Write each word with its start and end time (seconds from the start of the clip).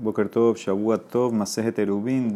Boker 0.00 0.28
Tov, 0.28 0.56
Shavuot 0.56 1.08
Tov, 1.08 1.32
Masejet 1.32 1.76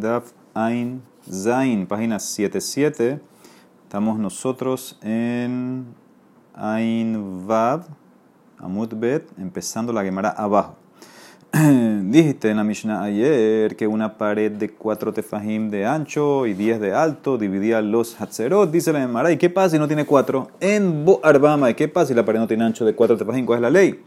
Daf 0.01 0.33
Ain 0.55 1.03
Zain, 1.29 1.87
página 1.87 2.19
77. 2.19 3.21
Estamos 3.83 4.19
nosotros 4.19 4.99
en 5.03 5.85
Ain 6.55 7.47
Vav, 7.47 7.85
Amut 8.59 8.95
Bet, 8.95 9.29
empezando 9.39 9.93
la 9.93 10.03
Gemara 10.03 10.31
abajo. 10.31 10.77
Dijiste 11.53 12.49
en 12.49 12.57
la 12.57 12.65
Mishnah 12.65 13.03
ayer 13.03 13.77
que 13.77 13.87
una 13.87 14.17
pared 14.17 14.53
de 14.53 14.71
4 14.71 15.13
tefajim 15.13 15.69
de 15.69 15.85
ancho 15.85 16.47
y 16.47 16.55
10 16.55 16.81
de 16.81 16.95
alto 16.95 17.37
dividía 17.37 17.83
los 17.83 18.19
hatzerot. 18.19 18.71
Dice 18.71 18.93
la 18.93 19.01
Gemara, 19.01 19.33
¿y 19.33 19.37
qué 19.37 19.51
pasa 19.51 19.71
si 19.71 19.79
no 19.79 19.87
tiene 19.87 20.07
4? 20.07 20.49
En 20.61 21.05
Bo 21.05 21.21
Arbama, 21.23 21.69
¿y 21.69 21.75
qué 21.75 21.89
pasa 21.89 22.07
si 22.07 22.15
la 22.15 22.25
pared 22.25 22.41
no 22.41 22.47
tiene 22.47 22.65
ancho 22.65 22.87
de 22.87 22.95
4 22.95 23.19
tefajim? 23.19 23.45
¿Cuál 23.45 23.59
es 23.59 23.63
la 23.63 23.71
ley? 23.71 24.01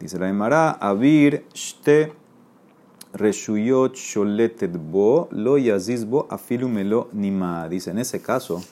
Dice 0.00 0.18
la 0.18 0.26
Gemara, 0.26 0.72
Avir 0.72 1.44
Shte 1.54 2.21
Reshuyot 3.12 3.94
Sholetet 3.94 4.76
Bo 4.76 5.28
Lo 5.30 5.58
Yaziz 5.58 6.04
Bo 6.04 6.26
Afilu 6.30 6.68
Melo 6.68 7.08
Nima. 7.12 7.68
Dice, 7.68 7.90
en 7.90 7.98
ese 7.98 8.20
caso, 8.22 8.62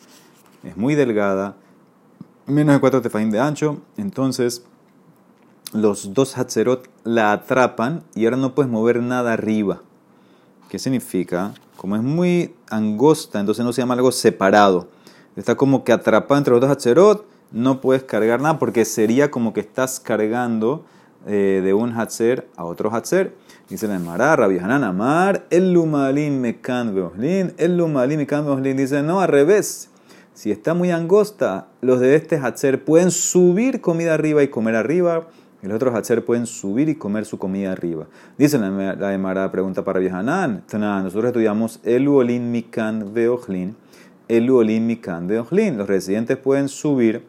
es 0.62 0.76
muy 0.76 0.94
delgada, 0.94 1.56
menos 2.46 2.74
de 2.74 2.80
4 2.80 3.02
tefajim 3.02 3.30
de 3.30 3.40
ancho, 3.40 3.80
entonces 3.96 4.64
los 5.72 6.14
dos 6.14 6.36
Hatzerot 6.36 6.88
la 7.04 7.32
atrapan 7.32 8.02
y 8.14 8.24
ahora 8.24 8.36
no 8.36 8.54
puedes 8.54 8.70
mover 8.70 9.02
nada 9.02 9.32
arriba. 9.32 9.82
¿Qué 10.68 10.78
significa? 10.78 11.54
Como 11.76 11.96
es 11.96 12.02
muy 12.02 12.54
angosta, 12.68 13.40
entonces 13.40 13.64
no 13.64 13.72
se 13.72 13.82
llama 13.82 13.94
algo 13.94 14.12
separado. 14.12 14.88
Está 15.36 15.54
como 15.54 15.84
que 15.84 15.92
atrapado 15.92 16.38
entre 16.38 16.52
los 16.52 16.60
dos 16.60 16.70
Hatzerot, 16.70 17.24
no 17.52 17.80
puedes 17.80 18.02
cargar 18.02 18.40
nada 18.40 18.58
porque 18.58 18.84
sería 18.84 19.30
como 19.30 19.52
que 19.52 19.60
estás 19.60 20.00
cargando 20.00 20.84
eh, 21.26 21.60
de 21.64 21.74
un 21.74 21.92
Hatzer 21.92 22.48
a 22.56 22.64
otro 22.64 22.94
Hatzer. 22.94 23.34
Dice 23.70 23.86
la 23.86 23.94
Emara, 23.94 24.34
Rabbi 24.34 24.58
Hanan 24.58 24.82
Amar, 24.82 25.46
el 25.48 25.72
Lumalin 25.72 26.40
Mekan 26.40 26.92
Beohlin, 26.92 27.52
el 27.56 27.76
Lumalin 27.76 28.18
Mekan 28.18 28.44
Beohlin. 28.44 28.76
Dice, 28.76 29.00
no, 29.04 29.20
al 29.20 29.28
revés. 29.28 29.90
Si 30.34 30.50
está 30.50 30.74
muy 30.74 30.90
angosta, 30.90 31.68
los 31.80 32.00
de 32.00 32.16
este 32.16 32.36
Hatzer 32.36 32.84
pueden 32.84 33.12
subir 33.12 33.80
comida 33.80 34.14
arriba 34.14 34.42
y 34.42 34.48
comer 34.48 34.74
arriba 34.74 35.28
y 35.62 35.66
los 35.66 35.76
otros 35.76 35.94
Hatzer 35.94 36.24
pueden 36.24 36.46
subir 36.46 36.88
y 36.88 36.96
comer 36.96 37.26
su 37.26 37.38
comida 37.38 37.70
arriba. 37.70 38.06
Dice 38.38 38.58
la, 38.58 39.14
Emara, 39.14 39.52
pregunta 39.52 39.84
para 39.84 40.00
Hanan. 40.00 40.64
Nosotros 40.72 41.26
estudiamos 41.26 41.78
el 41.84 42.08
Uolin 42.08 42.50
Mikan 42.50 43.14
Veojlin. 43.14 43.76
El 44.26 44.50
Uolin 44.50 44.86
Mikan 44.86 45.28
Veojlin. 45.28 45.78
Los 45.78 45.86
residentes 45.86 46.38
pueden 46.38 46.68
subir 46.68 47.24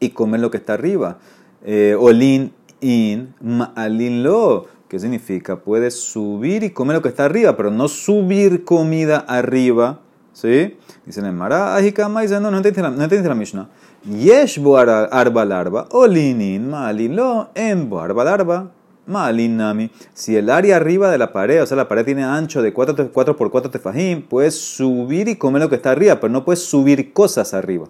y 0.00 0.10
comer 0.10 0.40
lo 0.40 0.50
que 0.50 0.56
está 0.56 0.74
arriba. 0.74 1.18
Eh, 1.64 1.94
olin 1.96 2.52
in, 2.80 3.34
ma'alin 3.40 4.22
lo. 4.22 4.77
¿Qué 4.88 4.98
significa? 4.98 5.56
Puedes 5.56 6.00
subir 6.00 6.64
y 6.64 6.70
comer 6.70 6.96
lo 6.96 7.02
que 7.02 7.10
está 7.10 7.26
arriba, 7.26 7.54
pero 7.58 7.70
no 7.70 7.88
subir 7.88 8.64
comida 8.64 9.18
arriba. 9.18 10.00
¿Sí? 10.32 10.78
Dice 11.04 11.20
la 11.20 11.28
Emara, 11.28 11.76
Ajikama 11.76 12.22
dice, 12.22 12.40
no, 12.40 12.50
no 12.50 12.56
entiendes 12.56 12.82
la, 12.82 12.90
no 12.90 13.28
la 13.28 13.34
Mishnah. 13.34 13.68
Yesh 14.04 14.60
bo 14.60 14.78
arba 14.78 15.44
larba, 15.44 15.88
olinin 15.90 16.70
ma'alin 16.70 17.16
lo, 17.16 17.50
en 17.54 17.90
bo 17.90 18.00
arba 18.00 18.24
larba, 18.24 18.70
ma'alin 19.06 19.56
nami. 19.56 19.90
Si 20.14 20.36
el 20.36 20.48
área 20.48 20.76
arriba 20.76 21.10
de 21.10 21.18
la 21.18 21.32
pared, 21.32 21.62
o 21.62 21.66
sea, 21.66 21.76
la 21.76 21.88
pared 21.88 22.04
tiene 22.04 22.24
ancho 22.24 22.62
de 22.62 22.72
4, 22.72 23.10
4 23.12 23.36
por 23.36 23.50
4 23.50 23.70
tefajim, 23.70 24.22
puedes 24.22 24.54
subir 24.54 25.28
y 25.28 25.36
comer 25.36 25.60
lo 25.60 25.68
que 25.68 25.74
está 25.76 25.90
arriba, 25.90 26.18
pero 26.20 26.32
no 26.32 26.44
puedes 26.44 26.62
subir 26.62 27.12
cosas 27.12 27.52
arriba. 27.52 27.88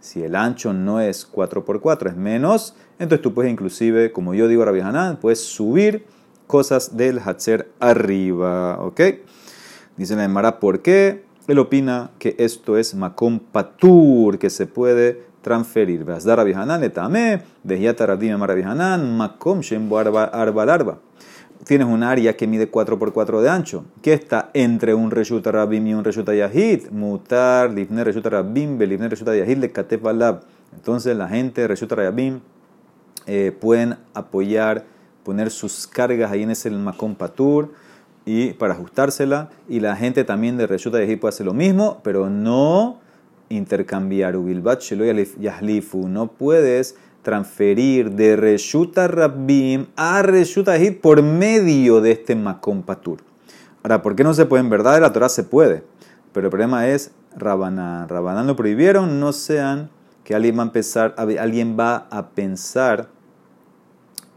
Si 0.00 0.22
el 0.22 0.36
ancho 0.36 0.72
no 0.72 1.00
es 1.00 1.26
4 1.26 1.64
por 1.64 1.80
4, 1.80 2.10
es 2.10 2.16
menos, 2.16 2.76
entonces 2.98 3.20
tú 3.20 3.34
puedes 3.34 3.50
inclusive, 3.50 4.12
como 4.12 4.32
yo 4.32 4.46
digo 4.48 4.64
Rabbi 4.64 4.80
Hanan, 4.80 5.18
puedes 5.18 5.40
subir 5.40 6.06
cosas 6.48 6.96
del 6.96 7.20
Hatzer 7.20 7.70
arriba, 7.78 8.82
¿ok? 8.82 9.00
Dice 9.96 10.16
la 10.16 10.24
Emara, 10.24 10.58
¿por 10.58 10.80
qué? 10.82 11.22
Él 11.46 11.60
opina 11.60 12.10
que 12.18 12.34
esto 12.38 12.76
es 12.76 12.96
Makom 12.96 13.38
Patur, 13.38 14.38
que 14.40 14.50
se 14.50 14.66
puede 14.66 15.22
transferir. 15.42 16.04
Vasdar 16.04 16.38
Rabbi 16.38 16.52
Hanan 16.52 16.80
le 16.80 16.90
tame, 16.90 17.42
Dehiata 17.62 18.06
Rabbi 18.06 18.30
Rabbi 18.30 18.62
Hanan, 18.62 19.16
Makom 19.16 19.60
Shembo 19.60 19.98
Arba. 19.98 20.98
Tienes 21.64 21.86
un 21.86 22.02
área 22.02 22.36
que 22.36 22.46
mide 22.46 22.68
4 22.68 22.98
por 22.98 23.12
4 23.12 23.42
de 23.42 23.50
ancho, 23.50 23.84
que 24.00 24.12
está 24.12 24.50
entre 24.54 24.94
un 24.94 25.10
Reshuta 25.10 25.50
Rabim 25.50 25.86
y 25.86 25.94
un 25.94 26.04
Reshuta. 26.04 26.32
Mutar, 26.90 27.72
Lifne 27.72 28.04
Reshuta 28.04 28.30
Rabim, 28.30 28.78
Belifne 28.78 29.08
Reshuta 29.08 29.36
Yahid, 29.36 29.58
le 29.58 29.72
Katef 29.72 30.04
Alab. 30.06 30.42
Entonces 30.74 31.16
la 31.16 31.28
gente 31.28 31.62
de 31.62 31.68
Reshuta 31.68 31.96
Rabim 31.96 32.40
eh, 33.26 33.52
pueden 33.58 33.96
apoyar, 34.14 34.84
poner 35.28 35.50
sus 35.50 35.86
cargas 35.86 36.32
ahí 36.32 36.42
en 36.42 36.52
ese 36.52 36.70
Makom 36.70 37.14
Patur 37.14 37.74
y 38.24 38.54
para 38.54 38.72
ajustársela. 38.72 39.50
Y 39.68 39.80
la 39.80 39.94
gente 39.94 40.24
también 40.24 40.56
de 40.56 40.66
Reshuta 40.66 41.00
Yahid 41.00 41.20
puede 41.20 41.34
hacer 41.34 41.44
lo 41.44 41.52
mismo, 41.52 42.00
pero 42.02 42.30
no 42.30 42.98
intercambiar. 43.50 44.36
Yahlifu. 45.38 46.08
No 46.08 46.28
puedes 46.28 46.96
transferir 47.20 48.12
de 48.12 48.36
Reshuta 48.36 49.06
Rabbim 49.06 49.88
a 49.96 50.22
Reshuta 50.22 50.78
Yahid 50.78 50.96
por 51.02 51.22
medio 51.22 52.00
de 52.00 52.12
este 52.12 52.34
Makom 52.34 52.82
Patur. 52.82 53.18
Ahora, 53.82 54.00
¿por 54.00 54.16
qué 54.16 54.24
no 54.24 54.32
se 54.32 54.46
puede? 54.46 54.62
En 54.62 54.70
verdad, 54.70 54.98
la 54.98 55.12
Torah 55.12 55.28
se 55.28 55.44
puede. 55.44 55.82
Pero 56.32 56.46
el 56.46 56.50
problema 56.50 56.88
es 56.88 57.10
Rabanán. 57.36 58.08
Rabanán 58.08 58.46
lo 58.46 58.56
prohibieron, 58.56 59.20
no 59.20 59.34
sean 59.34 59.90
que 60.24 60.34
alguien 60.34 60.56
va 60.56 60.62
a, 60.62 60.66
empezar, 60.66 61.14
alguien 61.18 61.76
va 61.78 62.06
a 62.10 62.30
pensar 62.30 63.17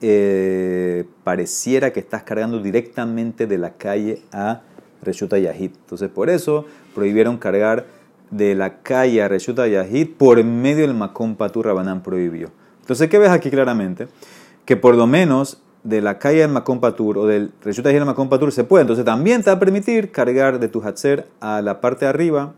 eh, 0.01 1.05
pareciera 1.23 1.93
que 1.93 1.99
estás 1.99 2.23
cargando 2.23 2.59
directamente 2.59 3.47
de 3.47 3.57
la 3.57 3.73
calle 3.73 4.21
a 4.31 4.61
Reshuta 5.01 5.37
Yahid. 5.37 5.71
Entonces, 5.75 6.09
por 6.09 6.29
eso 6.29 6.65
prohibieron 6.95 7.37
cargar 7.37 7.85
de 8.29 8.55
la 8.55 8.81
calle 8.81 9.21
a 9.21 9.27
Reshuta 9.27 9.67
Yahid 9.67 10.09
por 10.17 10.43
medio 10.43 10.87
del 10.87 10.95
Makom 10.95 11.35
Patur 11.35 11.65
Rabanán 11.67 12.01
prohibió. 12.01 12.49
Entonces, 12.79 13.09
¿qué 13.09 13.19
ves 13.19 13.29
aquí 13.29 13.49
claramente? 13.49 14.07
Que 14.65 14.77
por 14.77 14.95
lo 14.95 15.05
menos 15.07 15.61
de 15.83 16.01
la 16.01 16.19
calle 16.19 16.39
del 16.39 16.51
Makom 16.51 16.79
Patur 16.79 17.17
o 17.17 17.27
del 17.27 17.51
Reshuta 17.63 17.89
Yahid 17.89 18.01
al 18.01 18.07
Makom 18.07 18.29
Patur 18.29 18.51
se 18.51 18.63
puede. 18.63 18.81
Entonces, 18.81 19.05
también 19.05 19.43
te 19.43 19.49
va 19.49 19.57
a 19.57 19.59
permitir 19.59 20.11
cargar 20.11 20.59
de 20.59 20.67
tu 20.67 20.81
Hatzer 20.81 21.27
a 21.39 21.61
la 21.61 21.81
parte 21.81 22.05
de 22.05 22.09
arriba 22.09 22.53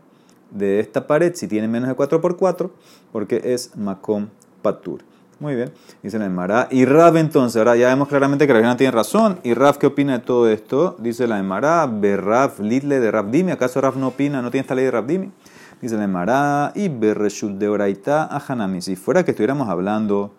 de 0.50 0.80
esta 0.80 1.06
pared 1.06 1.34
si 1.34 1.48
tiene 1.48 1.68
menos 1.68 1.88
de 1.88 1.96
4x4 1.96 2.70
porque 3.12 3.40
es 3.44 3.76
Makom 3.76 4.28
Patur. 4.62 5.00
Muy 5.40 5.56
bien, 5.56 5.72
dice 6.02 6.18
la 6.18 6.26
Emara. 6.26 6.68
Y 6.70 6.84
Rav 6.84 7.16
entonces, 7.16 7.56
ahora 7.56 7.76
ya 7.76 7.88
vemos 7.88 8.08
claramente 8.08 8.46
que 8.46 8.52
la 8.52 8.60
Gemara 8.60 8.76
tiene 8.76 8.92
razón. 8.92 9.40
¿Y 9.42 9.54
Rav 9.54 9.78
qué 9.78 9.88
opina 9.88 10.12
de 10.12 10.24
todo 10.24 10.48
esto? 10.48 10.96
Dice 11.00 11.26
la 11.26 11.38
Emara, 11.38 11.86
Berrav, 11.86 12.60
Lidle 12.60 13.00
de 13.00 13.10
Rav 13.10 13.30
Dimi. 13.30 13.50
¿Acaso 13.50 13.80
Rav 13.80 13.96
no 13.96 14.08
opina, 14.08 14.40
no 14.42 14.50
tiene 14.50 14.62
esta 14.62 14.74
ley 14.74 14.84
de 14.84 14.90
Rav 14.92 15.06
Dimi? 15.06 15.32
Dice 15.80 15.96
la 15.96 16.04
Emara, 16.04 16.72
y 16.76 16.88
Berreshut 16.88 17.52
de 17.58 17.68
Oraita 17.68 18.24
a 18.24 18.40
Hanami. 18.46 18.80
Si 18.80 18.94
fuera 18.94 19.24
que 19.24 19.32
estuviéramos 19.32 19.68
hablando 19.68 20.32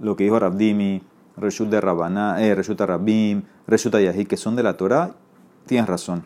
lo 0.00 0.16
que 0.16 0.24
dijo 0.24 0.38
Rav 0.38 0.56
Dimi, 0.56 1.02
Reshut 1.36 1.68
de 1.68 1.80
Rabbaná, 1.80 2.42
eh, 2.42 2.54
Reshut 2.54 2.80
Rabim, 2.80 3.42
Reshut 3.66 3.94
Yahid, 3.94 4.26
que 4.26 4.36
son 4.36 4.56
de 4.56 4.62
la 4.62 4.76
Torah, 4.76 5.12
tienes 5.66 5.88
razón. 5.88 6.24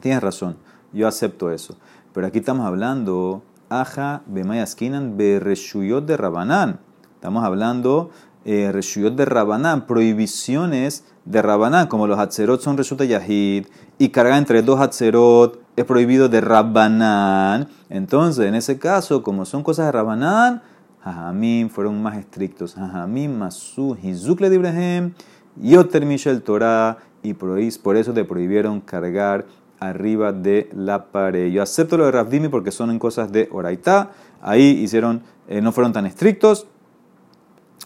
Tienes 0.00 0.22
razón. 0.22 0.56
Yo 0.92 1.08
acepto 1.08 1.50
eso. 1.50 1.76
Pero 2.12 2.26
aquí 2.26 2.38
estamos 2.38 2.66
hablando, 2.66 3.42
Aja, 3.68 4.22
Bemayaskinan, 4.26 5.16
Berreshuyot 5.16 6.04
de 6.04 6.16
Rabanán. 6.16 6.80
Estamos 7.22 7.44
hablando 7.44 8.10
eh, 8.44 8.72
Reshuyot 8.72 9.14
de 9.14 9.24
Rabanán, 9.24 9.86
prohibiciones 9.86 11.04
de 11.24 11.40
Rabanán, 11.40 11.86
como 11.86 12.08
los 12.08 12.18
Hatzerot 12.18 12.60
son 12.60 12.76
Reshuta 12.76 13.04
Yahid, 13.04 13.66
y 13.96 14.08
cargar 14.08 14.38
entre 14.38 14.60
dos 14.62 14.80
Hatzerot 14.80 15.60
es 15.76 15.84
prohibido 15.84 16.28
de 16.28 16.40
Rabanán. 16.40 17.68
Entonces, 17.90 18.46
en 18.46 18.56
ese 18.56 18.76
caso, 18.76 19.22
como 19.22 19.44
son 19.44 19.62
cosas 19.62 19.86
de 19.86 19.92
Rabanán, 19.92 20.62
Jajamim 21.04 21.68
fueron 21.68 22.02
más 22.02 22.16
estrictos. 22.16 22.74
Jajamim, 22.74 23.32
Masu, 23.38 23.96
Hizuk 24.02 24.40
le 24.40 24.52
Ibrahim, 24.52 25.14
Yoter 25.54 26.04
Mishel 26.04 26.42
Torah, 26.42 26.98
y 27.22 27.34
por 27.34 27.96
eso 27.96 28.12
te 28.12 28.24
prohibieron 28.24 28.80
cargar 28.80 29.46
arriba 29.78 30.32
de 30.32 30.68
la 30.74 31.06
pared. 31.12 31.52
Yo 31.52 31.62
acepto 31.62 31.96
lo 31.96 32.06
de 32.06 32.10
Rafdimi 32.10 32.48
porque 32.48 32.72
son 32.72 32.90
en 32.90 32.98
cosas 32.98 33.30
de 33.30 33.48
Oraitá. 33.52 34.10
Ahí 34.40 34.64
hicieron, 34.64 35.22
eh, 35.46 35.60
no 35.60 35.70
fueron 35.70 35.92
tan 35.92 36.04
estrictos 36.04 36.66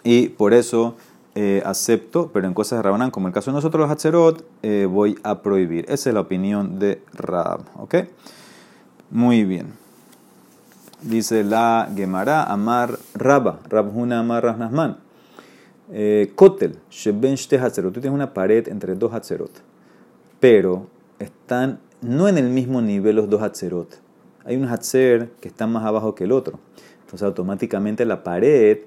y 0.06 0.28
por 0.28 0.54
eso 0.54 0.94
eh, 1.34 1.62
acepto, 1.66 2.30
pero 2.32 2.46
en 2.46 2.54
cosas 2.54 2.78
de 2.78 2.84
Rabanán, 2.84 3.10
como 3.10 3.26
el 3.26 3.34
caso 3.34 3.50
de 3.50 3.56
nosotros 3.56 3.80
los 3.80 3.90
Hatzerot, 3.90 4.46
eh, 4.62 4.86
voy 4.88 5.18
a 5.24 5.42
prohibir. 5.42 5.84
Esa 5.88 6.10
es 6.10 6.14
la 6.14 6.20
opinión 6.20 6.78
de 6.78 7.02
Rab. 7.12 7.62
¿Ok? 7.74 7.96
Muy 9.10 9.42
bien. 9.42 9.72
Dice 11.02 11.42
la 11.42 11.90
Gemara, 11.94 12.44
Amar 12.44 12.96
Rabba, 13.14 13.58
Rabhuna 13.68 14.20
Amar 14.20 14.44
Rasnasman. 14.44 14.98
Kotel, 16.36 16.78
Sheben 16.88 17.34
Shte 17.34 17.58
Hatzerot. 17.58 17.92
Tú 17.92 18.00
tienes 18.00 18.14
una 18.14 18.32
pared 18.32 18.68
entre 18.68 18.94
dos 18.94 19.12
Hatzerot, 19.12 19.50
pero 20.38 20.86
están 21.18 21.80
no 22.00 22.28
en 22.28 22.38
el 22.38 22.48
mismo 22.48 22.80
nivel 22.80 23.16
los 23.16 23.28
dos 23.28 23.42
Hatzerot. 23.42 23.98
Hay 24.44 24.56
un 24.56 24.68
Hatzer 24.68 25.30
que 25.40 25.48
está 25.48 25.66
más 25.66 25.84
abajo 25.84 26.14
que 26.14 26.24
el 26.24 26.32
otro. 26.32 26.60
Entonces 27.00 27.24
automáticamente 27.24 28.04
la 28.04 28.22
pared 28.22 28.78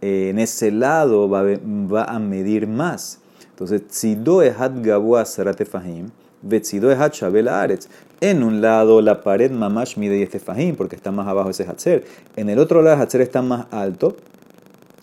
en 0.00 0.38
ese 0.38 0.70
lado 0.70 1.28
va, 1.28 2.04
a 2.04 2.18
medir 2.18 2.66
más. 2.66 3.20
Entonces, 3.50 3.86
tzido 3.88 4.40
hat 4.40 4.72
gabua 4.82 5.24
saratefahim, 5.24 6.10
vetzido 6.42 6.90
hat 6.90 7.14
shabel 7.14 7.48
aretz. 7.48 7.88
En 8.20 8.42
un 8.42 8.62
lado 8.62 9.02
la 9.02 9.20
pared 9.20 9.50
mamash 9.50 9.98
mide 9.98 10.14
10 10.14 10.30
tefahim 10.30 10.74
porque 10.74 10.96
está 10.96 11.10
más 11.10 11.26
abajo 11.26 11.50
ese 11.50 11.64
hatzer. 11.64 12.04
En 12.36 12.48
el 12.48 12.58
otro 12.58 12.80
lado 12.80 12.96
el 12.96 13.02
hatzer 13.02 13.20
está 13.20 13.42
más 13.42 13.66
alto, 13.70 14.16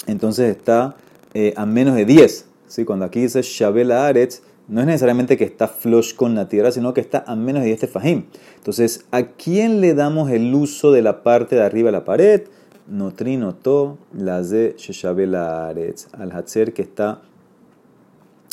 entonces 0.07 0.49
está 0.49 0.95
eh, 1.35 1.53
a 1.55 1.65
menos 1.65 1.95
de 1.95 2.05
10. 2.05 2.45
¿sí? 2.67 2.85
Cuando 2.85 3.05
aquí 3.05 3.21
dice 3.21 3.41
shabel 3.43 3.91
aretz, 3.91 4.41
no 4.67 4.81
es 4.81 4.87
necesariamente 4.87 5.37
que 5.37 5.43
está 5.43 5.67
flush 5.67 6.15
con 6.15 6.33
la 6.33 6.47
tierra, 6.47 6.71
sino 6.71 6.93
que 6.93 7.01
está 7.01 7.23
a 7.27 7.35
menos 7.35 7.61
de 7.61 7.67
10 7.67 7.81
tefahim. 7.81 8.23
Entonces, 8.57 9.05
¿a 9.11 9.23
quién 9.23 9.79
le 9.79 9.93
damos 9.93 10.31
el 10.31 10.53
uso 10.55 10.91
de 10.91 11.03
la 11.03 11.21
parte 11.21 11.55
de 11.55 11.63
arriba 11.63 11.89
de 11.89 11.91
la 11.91 12.05
pared? 12.05 12.43
Notrinoto, 12.87 13.97
la 14.13 14.41
de 14.41 14.75
Sheshabel 14.77 15.35
al 15.35 16.31
Hatzer 16.31 16.73
que 16.73 16.81
está 16.81 17.21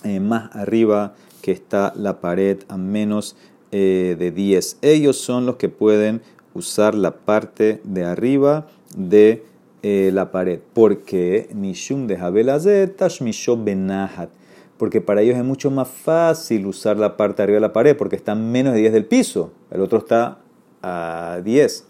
eh, 0.05 0.21
más 0.21 0.55
arriba, 0.55 1.15
que 1.43 1.53
está 1.53 1.93
la 1.97 2.21
pared 2.21 2.59
a 2.69 2.77
menos 2.77 3.37
eh, 3.73 4.17
de 4.19 4.31
10. 4.31 4.79
Ellos 4.83 5.19
son 5.19 5.47
los 5.47 5.57
que 5.57 5.69
pueden 5.69 6.23
usar 6.55 6.95
la 6.95 7.17
parte 7.17 7.81
de 7.85 8.05
arriba 8.05 8.67
de 8.97 9.45
eh, 9.83 10.11
la 10.13 10.31
pared. 10.33 10.61
Porque 10.73 11.49
Nishum 11.55 12.07
de 12.07 12.17
Jabelazet, 12.17 12.97
Tashmisho 12.97 13.63
Benahat. 13.63 14.31
Porque 14.77 15.01
para 15.01 15.21
ellos 15.23 15.37
es 15.37 15.45
mucho 15.45 15.71
más 15.71 15.89
fácil 15.89 16.67
usar 16.67 16.97
la 16.97 17.17
parte 17.17 17.39
de 17.39 17.43
arriba 17.45 17.57
de 17.57 17.61
la 17.61 17.73
pared, 17.73 17.97
porque 17.97 18.17
está 18.17 18.35
menos 18.35 18.73
de 18.73 18.81
10 18.81 18.93
del 18.95 19.05
piso. 19.05 19.53
El 19.71 19.83
otro 19.83 19.99
está 19.99 20.39
a 20.83 21.41
10. 21.45 21.85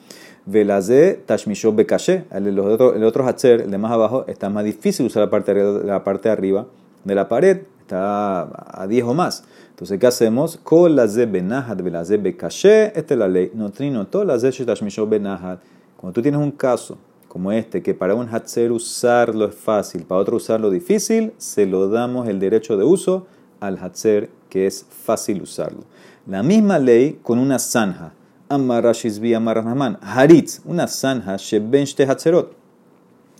Velazé 0.46 1.22
Tashmisho 1.26 1.72
Bekashe. 1.72 2.24
El, 2.30 2.58
otro, 2.58 2.94
el 2.94 3.04
otro 3.04 3.26
Hatzer, 3.26 3.62
el 3.62 3.70
de 3.70 3.78
más 3.78 3.92
abajo, 3.92 4.24
está 4.26 4.50
más 4.50 4.64
difícil 4.64 5.06
usar 5.06 5.24
la 5.24 5.30
parte, 5.30 5.54
la 5.54 6.02
parte 6.04 6.28
de 6.28 6.32
arriba 6.32 6.66
de 7.04 7.14
la 7.14 7.28
pared. 7.28 7.62
Está 7.82 8.82
a 8.82 8.86
10 8.86 9.04
o 9.04 9.14
más. 9.14 9.44
Entonces, 9.70 9.98
¿qué 9.98 10.06
hacemos? 10.06 10.58
Kol 10.62 10.94
laze 10.94 11.26
benahat 11.26 11.80
velazé 11.82 12.16
bekashe. 12.16 12.92
Esta 12.94 13.14
es 13.14 13.18
la 13.18 13.28
ley. 13.28 13.50
No 13.54 13.70
trino 13.70 14.06
todo 14.06 14.24
laze 14.24 14.52
tashmisho 14.64 15.06
benahat. 15.06 15.60
Cuando 15.96 16.14
tú 16.14 16.22
tienes 16.22 16.40
un 16.40 16.52
caso 16.52 16.96
como 17.30 17.52
este, 17.52 17.80
que 17.80 17.94
para 17.94 18.16
un 18.16 18.26
Hatzer 18.28 18.72
usarlo 18.72 19.44
es 19.44 19.54
fácil, 19.54 20.02
para 20.02 20.20
otro 20.20 20.36
usarlo 20.36 20.68
difícil, 20.68 21.32
se 21.38 21.64
lo 21.64 21.88
damos 21.88 22.26
el 22.26 22.40
derecho 22.40 22.76
de 22.76 22.82
uso 22.82 23.28
al 23.60 23.78
Hatzer, 23.78 24.30
que 24.48 24.66
es 24.66 24.84
fácil 24.88 25.40
usarlo. 25.40 25.84
La 26.26 26.42
misma 26.42 26.80
ley 26.80 27.20
con 27.22 27.38
una 27.38 27.60
zanja. 27.60 28.14
Amarashizbi 28.50 29.32
Amarahman. 29.34 29.98
Haritz, 30.02 30.60
una 30.64 30.86
zanja, 30.86 31.36
Sheben 31.36 31.86
Hatzerot. 32.08 32.52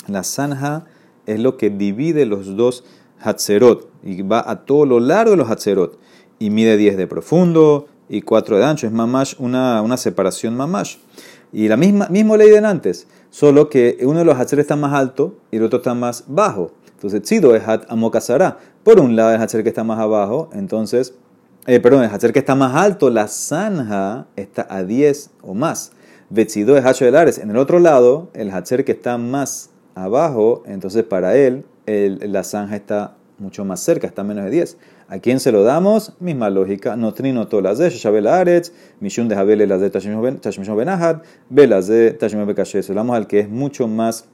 La 0.07 0.23
zanja 0.23 0.87
es 1.27 1.39
lo 1.39 1.57
que 1.57 1.69
divide 1.69 2.25
los 2.25 2.57
dos 2.57 2.85
Hatzerot 3.21 3.91
y 4.03 4.23
va 4.23 4.43
a 4.49 4.65
todo 4.65 4.87
lo 4.87 5.01
largo 5.01 5.33
de 5.33 5.37
los 5.37 5.51
Hatzerot 5.51 5.99
y 6.39 6.49
mide 6.49 6.77
10 6.77 6.97
de 6.97 7.07
profundo 7.07 7.89
y 8.09 8.23
4 8.23 8.59
de 8.59 8.65
ancho. 8.65 8.87
Es 8.87 8.93
mamash, 8.93 9.35
una, 9.39 9.83
una 9.83 9.97
separación 9.97 10.57
mamash. 10.57 10.97
Y 11.53 11.69
la 11.69 11.77
misma, 11.77 12.07
misma 12.09 12.37
ley 12.37 12.51
de 12.51 12.59
antes, 12.59 13.09
solo 13.31 13.69
que 13.69 13.99
uno 14.03 14.21
de 14.21 14.25
los 14.25 14.39
Hatzer 14.39 14.61
está 14.61 14.77
más 14.77 14.93
alto 14.93 15.35
y 15.51 15.57
el 15.57 15.65
otro 15.65 15.79
está 15.79 15.95
más 15.95 16.25
bajo. 16.29 16.71
Entonces, 16.95 17.23
Tzido 17.23 17.57
es 17.57 17.67
Hat 17.67 17.91
Amokazara. 17.91 18.59
Por 18.85 19.01
un 19.01 19.17
lado, 19.17 19.35
el 19.35 19.41
Hatzer 19.41 19.63
que 19.63 19.71
está 19.71 19.83
más 19.83 19.99
abajo, 19.99 20.49
entonces, 20.53 21.15
eh, 21.67 21.81
perdón, 21.81 22.05
el 22.05 22.11
Hatzer 22.11 22.33
que 22.33 22.39
está 22.39 22.55
más 22.55 22.75
alto, 22.75 23.11
la 23.11 23.29
zanja 23.29 24.27
está 24.37 24.67
a 24.69 24.83
10 24.85 25.31
o 25.43 25.55
más. 25.55 25.93
Vetzido 26.31 26.77
es 26.77 26.85
Hacho. 26.85 27.07
En 27.07 27.51
el 27.51 27.57
otro 27.57 27.79
lado, 27.79 28.31
el 28.35 28.51
Hatzer 28.51 28.85
que 28.85 28.93
está 28.93 29.19
más 29.19 29.71
abajo, 29.95 30.63
entonces 30.67 31.03
para 31.05 31.37
él, 31.37 31.65
la 31.87 32.45
zanja 32.45 32.77
está 32.77 33.17
mucho 33.39 33.65
más 33.65 33.81
cerca, 33.81 34.07
está 34.07 34.23
a 34.23 34.25
menos 34.25 34.45
de 34.45 34.51
10. 34.51 34.77
¿A 35.09 35.19
quién 35.19 35.41
se 35.41 35.51
lo 35.51 35.65
damos? 35.65 36.13
Misma 36.21 36.51
lógica. 36.51 36.95
No 36.95 37.13
trino 37.15 37.49
todas 37.49 37.79
de 37.79 37.91
Shabel 37.91 38.29
Aretz, 38.29 38.73
Mishun 39.01 39.27
de 39.27 39.35
Jabel 39.35 39.69
las 39.69 39.81
de 39.81 39.91
Tashmishon 39.91 40.77
Benahad, 40.77 41.23
Velas 41.49 41.89
de 41.89 42.13
Tashmishon 42.13 42.47
Bekashe. 42.47 42.83
Se 42.85 42.93
lo 42.93 43.01
damos 43.01 43.17
al 43.17 43.27
que 43.27 43.41
es 43.41 43.49
mucho 43.49 43.89
más 43.89 44.27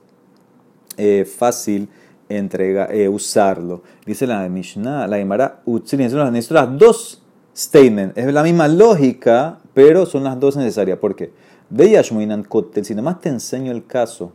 eh, 0.99 1.25
fácil 1.25 1.88
entrega, 2.28 2.87
eh, 2.90 3.08
usarlo. 3.08 3.82
Dice 4.05 4.26
la 4.26 4.49
Mishnah, 4.49 5.06
la 5.06 5.19
Gemara, 5.19 5.62
necesito 5.67 6.55
las 6.55 6.78
dos 6.78 7.23
statements. 7.56 8.17
Es 8.17 8.32
la 8.32 8.43
misma 8.43 8.69
lógica, 8.69 9.58
pero 9.75 10.06
son 10.06 10.25
las 10.25 10.38
dos 10.38 10.56
necesarias. 10.56 10.99
¿Por 10.99 11.17
qué? 11.17 11.32
De 11.70 11.90
Yashmoinan 11.90 12.44
Kotel, 12.44 12.84
si 12.84 12.94
nomás 12.94 13.20
te 13.20 13.28
enseño 13.28 13.73
el 13.73 13.87
caso 13.87 14.32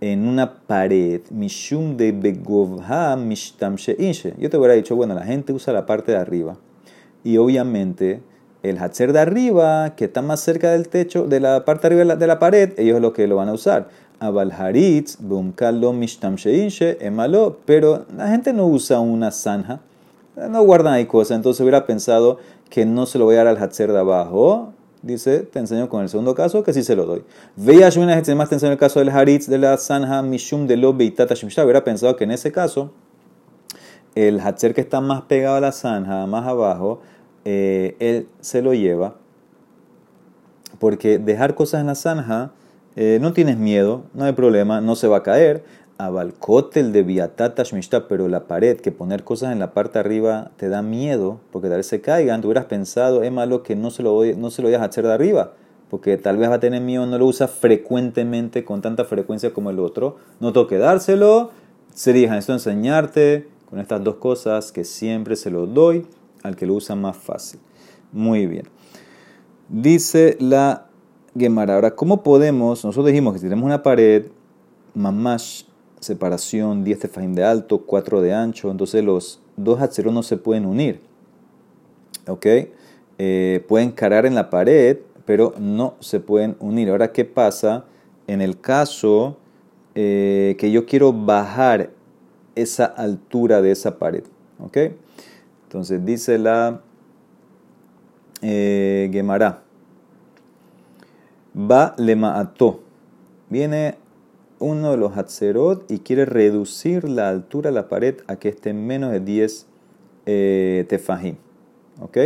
en 0.00 0.26
una 0.28 0.52
pared, 0.66 1.22
mishum 1.30 1.96
de 1.96 2.12
begovha 2.12 3.16
mishtamshe 3.16 3.96
inshe. 3.98 4.34
Yo 4.38 4.50
te 4.50 4.56
hubiera 4.56 4.74
dicho, 4.74 4.94
bueno, 4.96 5.14
la 5.14 5.24
gente 5.24 5.52
usa 5.52 5.72
la 5.72 5.86
parte 5.86 6.12
de 6.12 6.18
arriba. 6.18 6.56
Y 7.24 7.38
obviamente, 7.38 8.22
el 8.62 8.78
hatzer 8.78 9.12
de 9.12 9.20
arriba, 9.20 9.94
que 9.96 10.04
está 10.04 10.22
más 10.22 10.40
cerca 10.40 10.70
del 10.70 10.88
techo, 10.88 11.26
de 11.26 11.40
la 11.40 11.64
parte 11.64 11.88
de 11.88 11.94
arriba 11.94 12.16
de 12.16 12.26
la, 12.26 12.38
pared, 12.38 12.72
ellos 12.78 12.96
es 12.96 13.02
lo 13.02 13.12
que 13.12 13.26
lo 13.26 13.36
van 13.36 13.48
a 13.48 13.52
usar. 13.52 13.88
Abalharitz, 14.20 15.18
bumkalo 15.20 15.92
mishtamshe 15.92 16.64
inshe, 16.64 16.98
emalo. 17.00 17.58
Pero 17.64 18.06
la 18.16 18.28
gente 18.28 18.52
no 18.52 18.66
usa 18.66 19.00
una 19.00 19.30
zanja. 19.30 19.80
No 20.36 20.62
guardan 20.62 20.94
ahí 20.94 21.06
cosas. 21.06 21.36
Entonces 21.36 21.60
hubiera 21.60 21.86
pensado 21.86 22.38
que 22.70 22.84
no 22.86 23.06
se 23.06 23.18
lo 23.18 23.24
voy 23.24 23.36
a 23.36 23.38
dar 23.38 23.48
al 23.48 23.58
hatzer 23.58 23.92
de 23.92 23.98
abajo 23.98 24.72
dice, 25.06 25.40
te 25.40 25.58
enseño 25.58 25.88
con 25.88 26.02
el 26.02 26.08
segundo 26.08 26.34
caso 26.34 26.64
que 26.64 26.72
sí 26.72 26.82
se 26.82 26.96
lo 26.96 27.06
doy. 27.06 27.22
Veía 27.54 27.88
yo 27.88 28.02
más 28.02 28.48
te 28.48 28.54
enseño 28.56 28.72
el 28.72 28.78
caso 28.78 28.98
del 28.98 29.10
Haritz 29.10 29.46
de 29.46 29.58
la 29.58 29.76
Sanja 29.78 30.22
Mishum 30.22 30.66
de 30.66 30.76
lo 30.76 30.92
Beitata. 30.92 31.34
Hubiera 31.34 31.84
pensado 31.84 32.16
que 32.16 32.24
en 32.24 32.32
ese 32.32 32.52
caso, 32.52 32.92
el 34.14 34.40
Hatzer 34.40 34.74
que 34.74 34.80
está 34.80 35.00
más 35.00 35.22
pegado 35.22 35.56
a 35.56 35.60
la 35.60 35.72
Sanja, 35.72 36.26
más 36.26 36.46
abajo, 36.46 37.00
eh, 37.44 37.96
él 38.00 38.28
se 38.40 38.62
lo 38.62 38.74
lleva. 38.74 39.14
Porque 40.78 41.18
dejar 41.18 41.54
cosas 41.54 41.80
en 41.80 41.86
la 41.86 41.94
Sanja, 41.94 42.50
eh, 42.96 43.18
no 43.20 43.32
tienes 43.32 43.58
miedo, 43.58 44.04
no 44.14 44.24
hay 44.24 44.32
problema, 44.32 44.80
no 44.80 44.96
se 44.96 45.06
va 45.06 45.18
a 45.18 45.22
caer 45.22 45.64
a 45.98 46.10
Balcotel 46.10 46.92
de 46.92 47.02
Viatata 47.02 47.62
Shmishta, 47.62 48.08
pero 48.08 48.28
la 48.28 48.46
pared, 48.46 48.78
que 48.80 48.92
poner 48.92 49.24
cosas 49.24 49.52
en 49.52 49.58
la 49.58 49.72
parte 49.72 49.98
arriba 49.98 50.50
te 50.56 50.68
da 50.68 50.82
miedo, 50.82 51.40
porque 51.52 51.68
tal 51.68 51.78
vez 51.78 51.86
se 51.86 52.00
caigan, 52.00 52.40
tú 52.40 52.48
hubieras 52.48 52.66
pensado, 52.66 53.22
es 53.22 53.32
malo 53.32 53.62
que 53.62 53.76
no 53.76 53.90
se 53.90 54.02
lo, 54.02 54.24
no 54.36 54.50
se 54.50 54.62
lo 54.62 54.68
vayas 54.68 54.82
a 54.82 54.86
hacer 54.86 55.06
de 55.06 55.12
arriba, 55.12 55.52
porque 55.90 56.16
tal 56.16 56.36
vez 56.36 56.50
va 56.50 56.54
a 56.54 56.60
tener 56.60 56.82
miedo, 56.82 57.06
no 57.06 57.18
lo 57.18 57.26
usa 57.26 57.48
frecuentemente, 57.48 58.64
con 58.64 58.82
tanta 58.82 59.04
frecuencia 59.04 59.52
como 59.52 59.70
el 59.70 59.78
otro, 59.78 60.16
no 60.40 60.52
tengo 60.52 60.66
que 60.66 60.78
dárselo, 60.78 61.50
sería 61.94 62.36
esto 62.36 62.52
enseñarte 62.52 63.48
con 63.68 63.78
estas 63.78 64.02
dos 64.04 64.16
cosas 64.16 64.72
que 64.72 64.84
siempre 64.84 65.36
se 65.36 65.50
lo 65.50 65.66
doy 65.66 66.06
al 66.42 66.56
que 66.56 66.66
lo 66.66 66.74
usa 66.74 66.94
más 66.94 67.16
fácil. 67.16 67.60
Muy 68.12 68.46
bien. 68.46 68.68
Dice 69.68 70.36
la 70.38 70.85
Gemara, 71.38 71.74
ahora, 71.74 71.90
¿cómo 71.94 72.22
podemos? 72.22 72.84
Nosotros 72.84 73.06
dijimos 73.06 73.34
que 73.34 73.40
si 73.40 73.44
tenemos 73.44 73.64
una 73.64 73.82
pared, 73.82 74.26
mamash, 74.94 75.64
separación, 76.00 76.84
10 76.84 76.98
tefajim 77.00 77.34
de 77.34 77.44
alto, 77.44 77.78
4 77.78 78.20
de 78.22 78.32
ancho, 78.32 78.70
entonces 78.70 79.04
los 79.04 79.40
dos 79.56 79.80
hatzeros 79.80 80.14
no 80.14 80.22
se 80.22 80.36
pueden 80.36 80.64
unir. 80.64 81.00
¿Ok? 82.26 82.46
Eh, 83.18 83.64
pueden 83.68 83.90
carar 83.90 84.24
en 84.26 84.34
la 84.34 84.50
pared, 84.50 84.98
pero 85.24 85.54
no 85.58 85.94
se 86.00 86.20
pueden 86.20 86.56
unir. 86.60 86.90
Ahora, 86.90 87.12
¿qué 87.12 87.24
pasa 87.24 87.84
en 88.26 88.40
el 88.40 88.60
caso 88.60 89.36
eh, 89.94 90.56
que 90.58 90.70
yo 90.70 90.86
quiero 90.86 91.12
bajar 91.12 91.90
esa 92.54 92.86
altura 92.86 93.60
de 93.60 93.72
esa 93.72 93.98
pared? 93.98 94.24
¿Ok? 94.58 94.78
Entonces 95.64 96.04
dice 96.04 96.38
la 96.38 96.80
eh, 98.42 99.10
Gemara. 99.12 99.65
Va 101.58 101.94
le 101.98 102.16
maató. 102.16 102.80
Viene 103.48 103.96
uno 104.58 104.90
de 104.90 104.96
los 104.96 105.16
Hatzerot 105.16 105.90
y 105.90 106.00
quiere 106.00 106.24
reducir 106.24 107.08
la 107.08 107.28
altura 107.28 107.70
de 107.70 107.74
la 107.74 107.88
pared 107.88 108.16
a 108.26 108.36
que 108.36 108.48
esté 108.48 108.72
menos 108.72 109.12
de 109.12 109.20
10 109.20 109.66
eh, 110.26 110.86
tefajim. 110.88 111.36
¿Ok? 112.00 112.18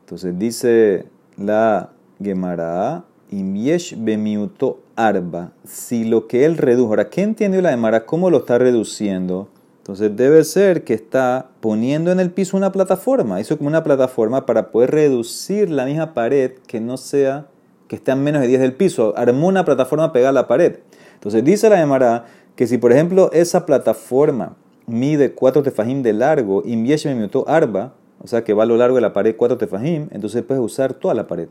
Entonces 0.00 0.38
dice 0.38 1.06
la 1.36 1.90
Gemara, 2.22 3.04
Imyesh 3.30 3.96
bemiuto 3.98 4.80
arba. 4.96 5.52
Si 5.64 6.04
lo 6.04 6.28
que 6.28 6.44
él 6.44 6.56
redujo, 6.58 6.90
ahora, 6.90 7.08
¿qué 7.08 7.22
entiende 7.22 7.62
la 7.62 7.70
Gemara? 7.70 8.04
¿Cómo 8.04 8.30
lo 8.30 8.38
está 8.38 8.58
reduciendo? 8.58 9.48
Entonces 9.78 10.16
debe 10.16 10.44
ser 10.44 10.84
que 10.84 10.94
está 10.94 11.50
poniendo 11.60 12.10
en 12.10 12.20
el 12.20 12.30
piso 12.30 12.56
una 12.56 12.72
plataforma. 12.72 13.40
Hizo 13.40 13.58
como 13.58 13.68
una 13.68 13.84
plataforma 13.84 14.46
para 14.46 14.70
poder 14.70 14.90
reducir 14.90 15.70
la 15.70 15.84
misma 15.84 16.14
pared 16.14 16.52
que 16.66 16.80
no 16.80 16.96
sea, 16.96 17.46
que 17.88 17.96
esté 17.96 18.12
a 18.12 18.16
menos 18.16 18.42
de 18.42 18.48
10 18.48 18.60
del 18.60 18.74
piso. 18.74 19.14
Armó 19.16 19.48
una 19.48 19.64
plataforma 19.64 20.12
pegada 20.12 20.30
a 20.30 20.32
la 20.32 20.48
pared. 20.48 20.78
Entonces 21.14 21.44
dice 21.44 21.68
la 21.68 21.78
Gemara 21.78 22.26
que 22.56 22.66
si 22.66 22.78
por 22.78 22.92
ejemplo 22.92 23.30
esa 23.32 23.66
plataforma 23.66 24.56
mide 24.86 25.32
4 25.32 25.62
tefajim 25.62 26.02
de 26.02 26.12
largo, 26.12 26.62
y 26.64 26.76
me 26.76 26.96
minuto 27.14 27.44
arba, 27.48 27.94
o 28.22 28.26
sea 28.26 28.44
que 28.44 28.54
va 28.54 28.64
a 28.64 28.66
lo 28.66 28.76
largo 28.76 28.96
de 28.96 29.02
la 29.02 29.12
pared 29.12 29.34
4 29.36 29.56
tefajim, 29.56 30.08
entonces 30.12 30.42
puedes 30.42 30.62
usar 30.62 30.94
toda 30.94 31.14
la 31.14 31.26
pared. 31.26 31.48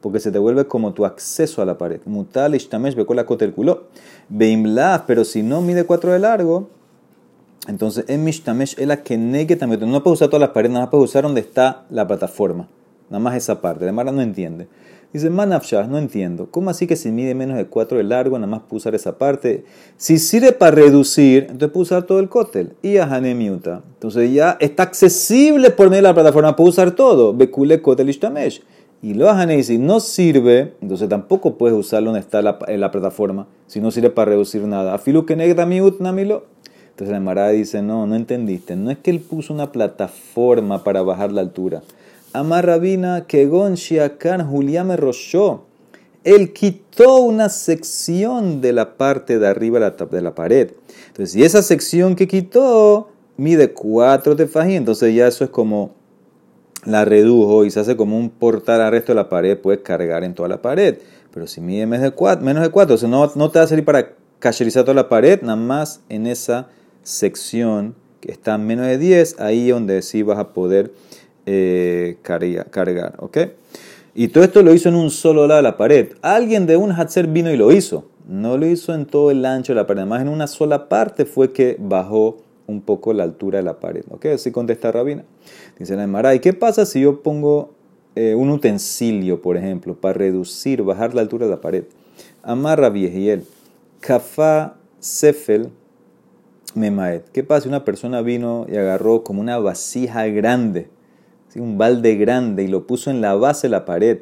Porque 0.00 0.20
se 0.20 0.30
te 0.30 0.38
vuelve 0.38 0.66
como 0.66 0.92
tu 0.92 1.04
acceso 1.04 1.62
a 1.62 1.64
la 1.64 1.78
pared. 1.78 2.00
Mutal 2.04 2.54
ishtamesh 2.54 2.94
bekola 2.94 3.26
kotelkulo. 3.26 3.84
Beimla, 4.28 5.04
pero 5.06 5.24
si 5.24 5.42
no 5.42 5.62
mide 5.62 5.84
4 5.84 6.12
de 6.12 6.18
largo, 6.18 6.68
Entonces, 7.66 8.04
en 8.06 8.22
Mishtamesh 8.22 8.78
es 8.78 8.86
la 8.86 9.02
que 9.02 9.16
también. 9.58 9.90
No 9.90 10.02
puedes 10.02 10.18
usar 10.18 10.28
todas 10.28 10.42
las 10.42 10.50
paredes, 10.50 10.72
nada 10.72 10.84
más 10.84 10.90
puedes 10.90 11.10
usar 11.10 11.24
donde 11.24 11.40
está 11.40 11.84
la 11.90 12.06
plataforma. 12.06 12.68
Nada 13.10 13.18
más 13.18 13.34
esa 13.34 13.60
parte. 13.60 13.84
De 13.84 13.92
Mara 13.92 14.12
no 14.12 14.22
entiende. 14.22 14.68
Dice, 15.12 15.30
Manafshah, 15.30 15.86
no 15.86 15.98
entiendo. 15.98 16.48
¿Cómo 16.50 16.70
así 16.70 16.86
que 16.86 16.96
si 16.96 17.10
mide 17.10 17.34
menos 17.34 17.56
de 17.56 17.66
4 17.66 17.98
de 17.98 18.04
largo, 18.04 18.38
nada 18.38 18.50
más 18.50 18.62
puedo 18.68 18.90
esa 18.90 19.18
parte? 19.18 19.64
Si 19.96 20.18
sirve 20.18 20.52
para 20.52 20.72
reducir, 20.72 21.44
entonces 21.44 21.70
puedo 21.70 21.82
usar 21.82 22.02
todo 22.02 22.20
el 22.20 22.28
cóctel. 22.28 22.74
Y 22.82 22.98
a 22.98 23.04
Hanemiuta. 23.04 23.82
Entonces 23.94 24.32
ya 24.32 24.56
está 24.60 24.82
accesible 24.82 25.70
por 25.70 25.88
medio 25.88 26.02
de 26.02 26.08
la 26.08 26.14
plataforma, 26.14 26.56
puedo 26.56 26.70
usar 26.70 26.90
todo. 26.90 27.32
Bekule 27.32 27.80
cóctel 27.80 28.10
ishtamesh. 28.10 28.62
Y 29.02 29.14
lo 29.14 29.30
Hane 29.30 29.62
si 29.62 29.78
no 29.78 30.00
sirve, 30.00 30.74
entonces 30.80 31.08
tampoco 31.08 31.58
puedes 31.58 31.78
usarlo 31.78 32.06
donde 32.06 32.20
está 32.20 32.40
la, 32.42 32.58
la 32.66 32.90
plataforma. 32.90 33.46
Si 33.66 33.80
no 33.80 33.90
sirve 33.90 34.10
para 34.10 34.30
reducir 34.30 34.62
nada. 34.62 34.94
Afilu 34.94 35.26
que 35.26 35.36
miut 35.36 36.00
namilo. 36.00 36.44
Entonces 36.90 37.12
la 37.12 37.20
Mara 37.20 37.50
dice, 37.50 37.82
no, 37.82 38.06
no 38.06 38.16
entendiste. 38.16 38.74
No 38.74 38.90
es 38.90 38.96
que 38.98 39.10
él 39.10 39.20
puso 39.20 39.52
una 39.52 39.70
plataforma 39.70 40.82
para 40.82 41.02
bajar 41.02 41.30
la 41.30 41.42
altura. 41.42 41.82
Amar 42.38 42.66
Rabina 42.66 43.26
que 43.26 43.48
Shiakan 43.74 44.46
Juliame 44.46 44.96
Roshó. 44.96 45.64
Él 46.22 46.52
quitó 46.52 47.18
una 47.18 47.48
sección 47.48 48.60
de 48.60 48.72
la 48.72 48.98
parte 48.98 49.38
de 49.38 49.46
arriba 49.46 49.78
de 49.78 50.22
la 50.22 50.34
pared. 50.34 50.72
Entonces, 51.08 51.32
si 51.32 51.44
esa 51.44 51.62
sección 51.62 52.14
que 52.14 52.28
quitó 52.28 53.08
mide 53.36 53.72
4 53.72 54.36
tefají, 54.36 54.74
entonces 54.74 55.14
ya 55.14 55.28
eso 55.28 55.44
es 55.44 55.50
como 55.50 55.94
la 56.84 57.04
redujo 57.04 57.64
y 57.64 57.70
se 57.70 57.80
hace 57.80 57.96
como 57.96 58.18
un 58.18 58.28
portal 58.28 58.80
al 58.80 58.90
resto 58.90 59.12
de 59.12 59.16
la 59.16 59.28
pared, 59.28 59.56
puedes 59.56 59.80
cargar 59.80 60.22
en 60.22 60.34
toda 60.34 60.48
la 60.48 60.60
pared. 60.60 60.98
Pero 61.32 61.46
si 61.46 61.60
mide 61.60 61.86
menos 61.86 62.04
de 62.04 62.10
4, 62.10 62.44
menos 62.44 62.62
de 62.62 62.70
4 62.70 63.08
no, 63.08 63.32
no 63.34 63.50
te 63.50 63.58
va 63.60 63.64
a 63.64 63.68
salir 63.68 63.84
para 63.84 64.12
cacherizar 64.40 64.84
toda 64.84 64.94
la 64.94 65.08
pared, 65.08 65.40
nada 65.42 65.56
más 65.56 66.00
en 66.08 66.26
esa 66.26 66.68
sección 67.02 67.94
que 68.20 68.32
está 68.32 68.58
menos 68.58 68.86
de 68.86 68.98
10, 68.98 69.40
ahí 69.40 69.70
donde 69.70 70.02
sí 70.02 70.22
vas 70.22 70.38
a 70.38 70.52
poder 70.52 70.92
eh, 71.46 72.16
cargar, 72.22 73.14
¿ok? 73.18 73.38
Y 74.14 74.28
todo 74.28 74.44
esto 74.44 74.62
lo 74.62 74.74
hizo 74.74 74.88
en 74.88 74.94
un 74.94 75.10
solo 75.10 75.46
lado 75.46 75.58
de 75.58 75.62
la 75.62 75.76
pared. 75.76 76.08
Alguien 76.22 76.66
de 76.66 76.76
un 76.76 76.90
Hatzer 76.90 77.26
vino 77.26 77.50
y 77.50 77.56
lo 77.56 77.70
hizo. 77.70 78.06
No 78.26 78.56
lo 78.56 78.66
hizo 78.66 78.94
en 78.94 79.06
todo 79.06 79.30
el 79.30 79.44
ancho 79.44 79.72
de 79.72 79.76
la 79.76 79.86
pared. 79.86 80.00
Además, 80.00 80.22
en 80.22 80.28
una 80.28 80.46
sola 80.46 80.88
parte 80.88 81.26
fue 81.26 81.52
que 81.52 81.76
bajó 81.78 82.38
un 82.66 82.80
poco 82.80 83.12
la 83.12 83.24
altura 83.24 83.58
de 83.58 83.64
la 83.64 83.78
pared. 83.78 84.04
¿Ok? 84.10 84.26
Así 84.26 84.50
contesta 84.50 84.90
Rabina. 84.90 85.24
Dice 85.78 85.94
la 85.96 86.04
Emara, 86.04 86.34
¿y 86.34 86.40
qué 86.40 86.52
pasa 86.52 86.86
si 86.86 87.02
yo 87.02 87.22
pongo 87.22 87.74
eh, 88.14 88.34
un 88.34 88.50
utensilio, 88.50 89.42
por 89.42 89.56
ejemplo, 89.56 89.94
para 89.94 90.14
reducir, 90.14 90.82
bajar 90.82 91.14
la 91.14 91.20
altura 91.20 91.44
de 91.44 91.52
la 91.52 91.60
pared? 91.60 91.84
Amarra 92.42 92.88
viejiel. 92.88 93.44
Kafá 94.00 94.76
sefel 94.98 95.68
memaet. 96.74 97.28
¿Qué 97.32 97.44
pasa 97.44 97.62
si 97.62 97.68
una 97.68 97.84
persona 97.84 98.22
vino 98.22 98.66
y 98.66 98.76
agarró 98.76 99.22
como 99.22 99.40
una 99.40 99.58
vasija 99.58 100.26
grande? 100.28 100.88
Un 101.54 101.78
balde 101.78 102.16
grande 102.16 102.64
y 102.64 102.68
lo 102.68 102.86
puso 102.86 103.10
en 103.10 103.20
la 103.20 103.34
base 103.34 103.66
de 103.66 103.70
la 103.70 103.84
pared. 103.84 104.18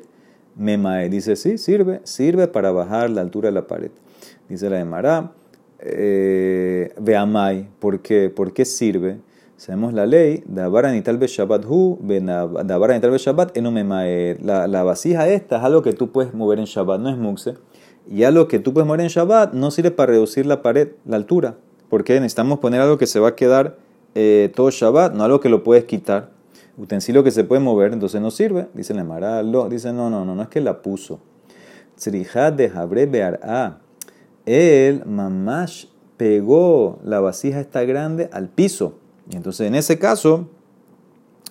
Memae 0.57 1.09
dice, 1.09 1.37
sí, 1.37 1.59
sirve, 1.59 2.00
sirve 2.04 2.47
para 2.47 2.71
bajar 2.71 3.11
la 3.11 3.21
altura 3.21 3.49
de 3.49 3.54
la 3.54 3.66
pared. 3.66 3.90
Dice 4.49 4.71
la 4.71 4.76
de 4.76 4.85
Mará, 4.85 5.33
eh, 5.81 6.93
Veamai, 7.00 7.69
¿por 7.81 8.00
qué? 8.00 8.31
¿Por 8.31 8.52
qué 8.52 8.64
sirve? 8.64 9.19
Sabemos 9.57 9.95
la 9.95 10.07
ley, 10.07 10.45
Dabaranital 10.47 11.19
Shabbat 11.19 11.64
hu, 11.66 11.99
memae. 12.02 14.38
La, 14.43 14.66
la 14.66 14.83
vasija 14.83 15.28
esta 15.28 15.59
es 15.59 15.64
algo 15.64 15.83
que 15.83 15.93
tú 15.93 16.12
puedes 16.12 16.35
mover 16.35 16.59
en 16.59 16.66
Shabbat, 16.66 17.00
no 17.00 17.09
es 17.09 17.16
muxe. 17.16 17.54
Y 18.09 18.25
algo 18.25 18.47
que 18.47 18.59
tú 18.59 18.73
puedes 18.73 18.87
mover 18.87 19.00
en 19.00 19.09
Shabbat 19.09 19.54
no 19.54 19.71
sirve 19.71 19.90
para 19.90 20.12
reducir 20.12 20.47
la 20.47 20.62
pared, 20.62 20.88
la 21.07 21.16
altura. 21.16 21.57
Porque 21.88 22.14
necesitamos 22.14 22.59
poner 22.59 22.81
algo 22.81 22.99
que 22.99 23.07
se 23.07 23.21
va 23.21 23.28
a 23.28 23.37
quedar 23.37 23.78
eh, 24.14 24.52
todo 24.54 24.71
Shabbat, 24.71 25.14
no 25.14 25.25
algo 25.25 25.40
que 25.40 25.49
lo 25.49 25.64
puedes 25.64 25.85
quitar 25.85 26.34
utensilio 26.76 27.23
que 27.23 27.31
se 27.31 27.45
puede 27.45 27.61
mover, 27.61 27.93
entonces 27.93 28.21
no 28.21 28.31
sirve. 28.31 28.69
Dice 28.75 28.95
la 28.95 29.04
Mara, 29.04 29.43
dice 29.69 29.93
no, 29.93 30.11
no, 30.11 30.25
no, 30.25 30.35
no 30.35 30.43
es 30.43 30.49
que 30.49 30.61
la 30.61 30.83
puso. 30.83 31.21
Tzrijat 31.97 32.54
de 32.54 32.71
Jabre 32.71 33.07
Bear'a. 33.07 33.81
Él, 34.47 35.02
mamash, 35.07 35.87
pegó 36.16 36.99
la 37.04 37.21
vasija 37.21 37.61
esta 37.61 37.85
grande 37.85 38.28
al 38.33 38.49
piso. 38.49 38.99
Y 39.31 39.37
entonces 39.37 39.66
en 39.66 39.75
ese 39.75 39.99
caso 39.99 40.49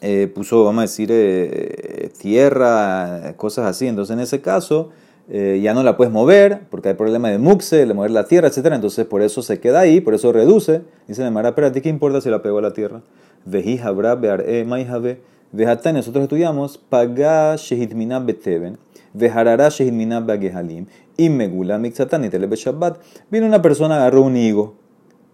eh, 0.02 0.32
puso, 0.34 0.64
vamos 0.66 0.80
a 0.80 0.82
decir, 0.84 1.10
eh, 1.12 2.12
tierra, 2.20 3.34
cosas 3.38 3.66
así. 3.66 3.88
Entonces 3.88 4.14
en 4.14 4.20
ese 4.20 4.42
caso 4.42 4.90
eh, 5.30 5.62
ya 5.64 5.74
no 5.74 5.84
la 5.84 5.96
puedes 5.96 6.12
mover 6.12 6.68
porque 6.70 6.90
hay 6.90 6.96
problema 6.96 7.30
de 7.30 7.38
muxe, 7.38 7.86
de 7.86 7.94
mover 7.94 8.12
la 8.12 8.26
tierra, 8.26 8.50
etc. 8.50 8.68
Entonces 8.74 9.06
por 9.06 9.22
eso 9.22 9.42
se 9.42 9.60
queda 9.60 9.80
ahí, 9.80 10.02
por 10.02 10.14
eso 10.14 10.32
reduce. 10.32 10.82
Dice 11.08 11.24
la 11.24 11.32
Mara, 11.32 11.56
pero 11.56 11.68
a 11.68 11.72
ti 11.72 11.82
qué 11.82 11.90
importa 11.90 12.22
si 12.22 12.30
la 12.30 12.42
pegó 12.42 12.60
a 12.60 12.62
la 12.62 12.74
tierra? 12.74 13.02
Veji 13.46 13.80
Habra 13.80 14.16
Bear'e 14.16 14.64
Maihabe. 14.66 15.22
Vejatán, 15.52 15.96
nosotros 15.96 16.24
estudiamos 16.24 16.78
Paga 16.78 17.56
Shehitmina 17.56 18.20
Beteven, 18.20 18.78
Vejarara 19.14 19.70
Shehitmina 19.70 20.20
Bagehalim, 20.20 20.88
y 21.16 21.30
Megula 21.30 21.78
Mixatán 21.78 22.26
y 22.26 22.30
Telebe 22.30 22.56
Shabbat. 22.56 22.98
Vino 23.30 23.46
una 23.46 23.62
persona, 23.62 23.98
agarró 23.98 24.24
un 24.24 24.36
higo 24.36 24.76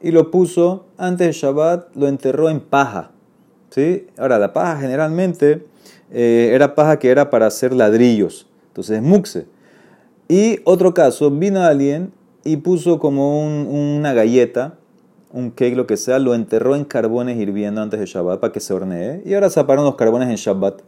y 0.01 0.12
lo 0.12 0.32
puso 0.32 0.86
antes 0.98 1.28
de 1.28 1.34
Shabbat, 1.34 1.96
lo 1.96 2.08
enterró 2.08 2.50
en 2.50 2.60
paja. 2.60 3.12
¿sí? 3.70 4.08
Ahora, 4.18 4.39
la 4.39 4.54
paja 4.54 4.80
generalmente 4.80 5.66
eh, 6.12 6.51
era 6.54 6.75
paja 6.75 7.00
que 7.00 7.10
era 7.10 7.30
para 7.30 7.48
hacer 7.48 7.74
ladrillos, 7.74 8.48
entonces 8.68 8.98
es 8.98 9.04
muxe. 9.04 9.46
Y 10.28 10.60
otro 10.63 10.94
caso, 10.94 11.32
vino 11.32 11.62
alguien 11.62 12.12
y 12.44 12.58
puso 12.58 13.00
como 13.00 13.42
una 13.42 14.13
galleta 14.13 14.78
un 15.31 15.51
cake, 15.51 15.75
lo 15.75 15.86
que 15.86 15.98
sea, 15.98 16.19
lo 16.19 16.33
enterró 16.33 16.75
en 16.75 16.86
carbones 16.86 17.38
hirviendo 17.38 17.81
antes 17.81 18.00
de 18.00 18.05
Shabbat 18.05 18.39
para 18.39 18.51
que 18.51 18.59
se 18.59 18.74
hornee. 18.74 19.21
Y 19.25 19.33
ahora 19.33 19.50
sacaron 19.50 19.86
los 19.86 19.95
carbones 19.95 20.29
en 20.29 20.36
Shabbat. 20.36 20.81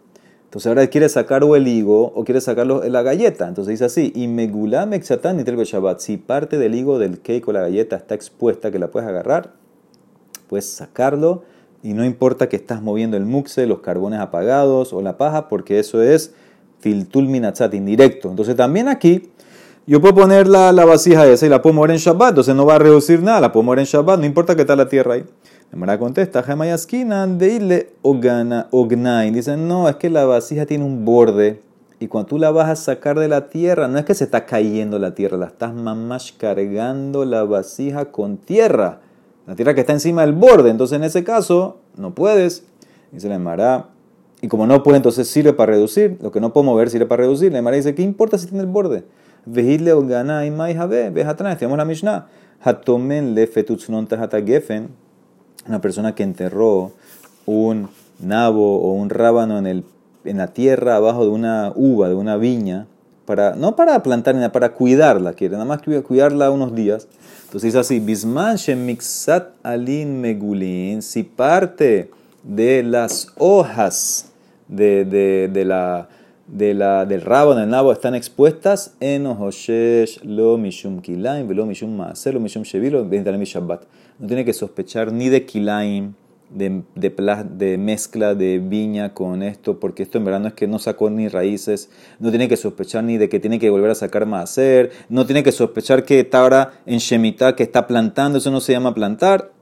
Entonces 0.45 0.67
ahora 0.67 0.85
quiere 0.87 1.07
sacar 1.07 1.43
o 1.43 1.55
el 1.55 1.67
higo 1.67 2.11
o 2.13 2.25
quiere 2.25 2.41
sacar 2.41 2.67
la 2.67 3.01
galleta. 3.03 3.47
Entonces 3.47 3.71
dice 3.71 3.85
así, 3.85 4.11
y 4.15 4.27
megulá 4.27 4.85
mexatán 4.85 5.39
y 5.39 5.43
Shabbat. 5.43 5.99
Si 5.99 6.17
parte 6.17 6.57
del 6.57 6.75
higo 6.75 6.99
del 6.99 7.21
cake 7.21 7.47
o 7.47 7.53
la 7.53 7.61
galleta 7.61 7.95
está 7.95 8.15
expuesta, 8.15 8.71
que 8.71 8.79
la 8.79 8.91
puedes 8.91 9.07
agarrar, 9.07 9.53
puedes 10.47 10.69
sacarlo 10.69 11.43
y 11.83 11.93
no 11.93 12.03
importa 12.03 12.49
que 12.49 12.57
estás 12.57 12.81
moviendo 12.81 13.17
el 13.17 13.25
muxe, 13.25 13.65
los 13.65 13.79
carbones 13.79 14.19
apagados 14.19 14.93
o 14.93 15.01
la 15.01 15.17
paja, 15.17 15.47
porque 15.47 15.79
eso 15.79 16.01
es 16.01 16.33
filtul 16.79 17.27
minatzat, 17.27 17.73
indirecto. 17.73 18.29
Entonces 18.29 18.55
también 18.55 18.87
aquí 18.87 19.31
yo 19.91 19.99
puedo 19.99 20.15
poner 20.15 20.47
la, 20.47 20.71
la, 20.71 20.85
vasija 20.85 21.27
esa 21.27 21.45
y 21.45 21.49
la 21.49 21.61
puedo 21.61 21.73
mover 21.73 21.91
en 21.91 21.97
Shabbat, 21.97 22.29
entonces 22.29 22.55
no 22.55 22.65
va 22.65 22.75
a 22.75 22.79
reducir 22.79 23.21
nada, 23.21 23.41
la 23.41 23.51
puedo 23.51 23.63
mover 23.63 23.79
en 23.79 23.85
Shabbat, 23.85 24.19
no 24.21 24.25
importa 24.25 24.55
que 24.55 24.61
está 24.61 24.77
la 24.77 24.87
tierra 24.87 25.15
ahí. 25.15 25.25
La 25.73 25.99
contesta, 25.99 26.43
Jemayaskina 26.43 27.27
de 27.27 27.53
irle 27.53 27.89
ogana, 28.01 28.67
ognai. 28.71 29.31
Dicen, 29.31 29.67
no, 29.67 29.89
es 29.89 29.97
que 29.97 30.09
la 30.09 30.23
vasija 30.23 30.65
tiene 30.65 30.85
un 30.85 31.03
borde 31.03 31.61
y 31.99 32.07
cuando 32.07 32.29
tú 32.29 32.39
la 32.39 32.51
vas 32.51 32.69
a 32.69 32.77
sacar 32.77 33.19
de 33.19 33.27
la 33.27 33.49
tierra, 33.49 33.89
no 33.89 33.99
es 33.99 34.05
que 34.05 34.15
se 34.15 34.23
está 34.23 34.45
cayendo 34.45 34.97
la 34.97 35.13
tierra, 35.13 35.35
la 35.35 35.47
estás 35.47 35.73
mamás 35.73 36.33
cargando 36.37 37.25
la 37.25 37.43
vasija 37.43 38.05
con 38.05 38.37
tierra. 38.37 39.01
La 39.45 39.57
tierra 39.57 39.75
que 39.75 39.81
está 39.81 39.91
encima 39.91 40.21
del 40.21 40.31
borde, 40.31 40.69
entonces 40.69 40.95
en 40.95 41.03
ese 41.03 41.25
caso 41.25 41.79
no 41.97 42.15
puedes. 42.15 42.63
Dice 43.11 43.27
la 43.27 43.35
Emara, 43.35 43.89
y 44.41 44.47
como 44.47 44.67
no 44.67 44.83
puede, 44.83 44.97
entonces 44.97 45.27
sirve 45.27 45.51
para 45.51 45.73
reducir. 45.73 46.17
Lo 46.21 46.31
que 46.31 46.39
no 46.39 46.53
puedo 46.53 46.63
mover 46.63 46.89
sirve 46.89 47.07
para 47.07 47.23
reducir. 47.23 47.51
La 47.51 47.59
Emara 47.59 47.75
dice, 47.75 47.93
¿qué 47.93 48.03
importa 48.03 48.37
si 48.37 48.47
tiene 48.47 48.61
el 48.61 48.69
borde? 48.69 49.03
Vehidle 49.45 49.93
gana 50.07 50.45
y 50.45 50.51
mai 50.51 50.75
habe, 50.75 51.09
vejatrán. 51.09 51.57
Tenemos 51.57 51.77
la 51.77 51.85
Mishnah. 51.85 52.27
Hatomen 52.63 53.33
le 53.33 53.47
fetutzunon 53.47 54.07
gefen. 54.45 54.89
Una 55.67 55.81
persona 55.81 56.13
que 56.13 56.23
enterró 56.23 56.91
un 57.45 57.89
nabo 58.19 58.81
o 58.81 58.93
un 58.93 59.09
rábano 59.09 59.57
en, 59.57 59.67
el, 59.67 59.83
en 60.25 60.37
la 60.37 60.47
tierra 60.47 60.95
abajo 60.95 61.23
de 61.23 61.29
una 61.29 61.73
uva, 61.75 62.09
de 62.09 62.15
una 62.15 62.37
viña, 62.37 62.87
para, 63.25 63.55
no 63.55 63.75
para 63.75 64.01
plantar, 64.03 64.35
ni 64.35 64.47
para 64.49 64.73
cuidarla, 64.73 65.33
quiere 65.33 65.53
nada 65.53 65.65
más 65.65 65.81
cuidarla 65.81 66.51
unos 66.51 66.75
días. 66.75 67.07
Entonces 67.45 67.69
dice 67.69 67.79
así, 67.79 67.99
bisman 67.99 68.57
mixat 68.77 69.49
alin 69.63 70.21
megulin, 70.21 71.01
si 71.01 71.23
parte 71.23 72.09
de 72.43 72.83
las 72.83 73.27
hojas 73.37 74.31
de, 74.67 75.05
de, 75.05 75.49
de 75.51 75.65
la 75.65 76.09
de 76.51 76.73
la, 76.73 77.05
del 77.05 77.21
rabo, 77.21 77.55
del 77.55 77.69
nabo, 77.69 77.93
están 77.93 78.13
expuestas 78.13 78.95
en 78.99 79.25
Hoshesh, 79.25 80.21
lo 80.23 80.57
mishum 80.57 81.01
kilaim, 81.01 81.49
lo 81.49 81.65
mishum 81.65 81.95
maaser, 81.95 82.33
lo 82.33 82.41
mishum 82.41 82.63
shevilo, 82.63 83.07
shabbat. 83.09 83.83
No 84.19 84.27
tiene 84.27 84.43
que 84.43 84.51
sospechar 84.51 85.13
ni 85.13 85.29
de 85.29 85.45
kilaim, 85.45 86.13
de, 86.49 86.83
de, 86.95 87.45
de, 87.57 87.77
mezcla 87.77 88.35
de 88.35 88.59
viña 88.59 89.13
con 89.13 89.43
esto, 89.43 89.79
porque 89.79 90.03
esto 90.03 90.17
en 90.17 90.25
verdad 90.25 90.41
no 90.41 90.47
es 90.49 90.53
que 90.53 90.67
no 90.67 90.77
sacó 90.77 91.09
ni 91.09 91.29
raíces, 91.29 91.89
no 92.19 92.29
tiene 92.31 92.49
que 92.49 92.57
sospechar 92.57 93.05
ni 93.05 93.17
de 93.17 93.29
que 93.29 93.39
tiene 93.39 93.57
que 93.57 93.69
volver 93.69 93.91
a 93.91 93.95
sacar 93.95 94.25
maaser, 94.25 94.91
no 95.07 95.25
tiene 95.25 95.43
que 95.43 95.53
sospechar 95.53 96.03
que 96.03 96.19
está 96.19 96.41
ahora 96.41 96.73
en 96.85 96.97
Shemitah, 96.97 97.55
que 97.55 97.63
está 97.63 97.87
plantando, 97.87 98.39
eso 98.39 98.51
no 98.51 98.59
se 98.59 98.73
llama 98.73 98.93
plantar. 98.93 99.53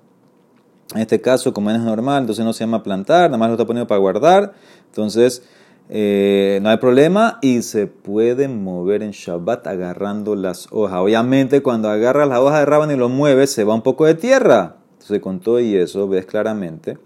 En 0.96 1.01
este 1.01 1.22
caso, 1.22 1.53
como 1.53 1.69
es 1.69 1.79
normal, 1.79 2.22
entonces 2.22 2.43
no 2.43 2.51
se 2.51 2.63
llama 2.63 2.81
plantar, 2.81 3.29
nada 3.29 3.38
más 3.38 3.50
lo 3.50 3.53
está 3.53 3.67
poniendo 3.67 3.88
para 3.88 4.00
guardar. 4.00 4.53
Entonces, 4.88 5.43
eh, 5.91 6.60
no 6.62 6.69
hay 6.69 6.77
problema 6.77 7.39
y 7.41 7.63
se 7.63 7.88
puede 7.88 8.48
mover 8.48 9.01
en 9.01 9.10
Shabbat 9.10 9.65
agarrando 9.65 10.36
las 10.36 10.67
hojas. 10.69 11.00
Obviamente 11.00 11.63
cuando 11.63 11.89
agarras 11.89 12.29
la 12.29 12.41
hoja 12.41 12.60
de 12.60 12.65
rábano 12.65 12.93
y 12.93 12.96
lo 12.98 13.10
mueves 13.10 13.51
se 13.51 13.63
va 13.63 13.74
un 13.74 13.81
poco 13.81 14.05
de 14.05 14.13
tierra. 14.13 14.77
Entonces 14.93 15.19
con 15.19 15.39
todo 15.39 15.60
y 15.60 15.75
eso 15.75 16.08
ves 16.08 16.27
claramente 16.27 17.00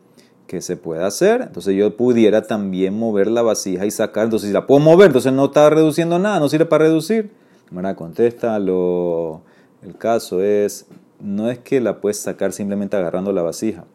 que 0.48 0.60
se 0.60 0.75
puede 0.75 1.02
hacer. 1.02 1.44
Entonces 1.44 1.78
yo 1.78 1.96
pudiera 1.96 2.42
también 2.42 3.00
mover 3.00 3.28
la 3.28 3.42
vasija 3.42 3.86
y 3.86 3.92
sacar. 3.92 4.25
Entonces 4.25 4.50
si 4.50 4.54
la 4.54 4.68
puedo 4.68 4.82
mover, 4.82 5.08
entonces 5.08 5.32
no 5.32 5.46
está 5.46 5.70
reduciendo 5.70 6.20
nada, 6.20 6.42
no 6.42 6.50
sirve 6.50 6.66
para 6.66 6.84
reducir. 6.84 7.32
Mara 7.72 7.96
contesta, 7.96 8.60
lo, 8.60 9.44
el 9.82 9.96
caso 9.98 10.44
es, 10.44 10.88
no 11.22 11.50
es 11.50 11.58
que 11.58 11.80
la 11.80 12.02
puedes 12.02 12.20
sacar 12.20 12.52
simplemente 12.52 12.98
agarrando 12.98 13.32
la 13.32 13.44
vasija. 13.44 13.86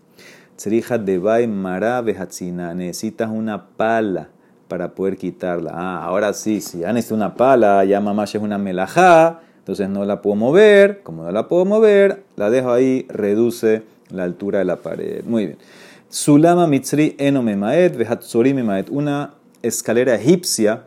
De 0.64 1.46
Mara 1.46 2.02
necesitas 2.02 3.30
una 3.30 3.68
pala 3.76 4.30
para 4.68 4.94
poder 4.94 5.16
quitarla. 5.16 5.72
Ah, 5.74 6.04
ahora 6.04 6.32
sí, 6.32 6.60
si 6.60 6.80
ya 6.80 6.92
necesito 6.92 7.14
una 7.14 7.34
pala, 7.34 7.84
ya 7.84 8.00
mamá 8.00 8.24
es 8.24 8.34
una 8.34 8.58
melajá, 8.58 9.40
entonces 9.58 9.88
no 9.88 10.04
la 10.04 10.22
puedo 10.22 10.36
mover. 10.36 11.02
Como 11.02 11.24
no 11.24 11.32
la 11.32 11.48
puedo 11.48 11.64
mover, 11.64 12.22
la 12.36 12.50
dejo 12.50 12.70
ahí, 12.70 13.06
reduce 13.08 13.82
la 14.10 14.24
altura 14.24 14.60
de 14.60 14.64
la 14.64 14.76
pared. 14.76 15.24
Muy 15.24 15.46
bien. 15.46 15.58
Sulama 16.08 16.66
Mitzri 16.66 17.16
Enomemaet, 17.18 17.96
Memaet. 18.34 18.88
Una 18.90 19.34
escalera 19.62 20.14
egipcia, 20.14 20.84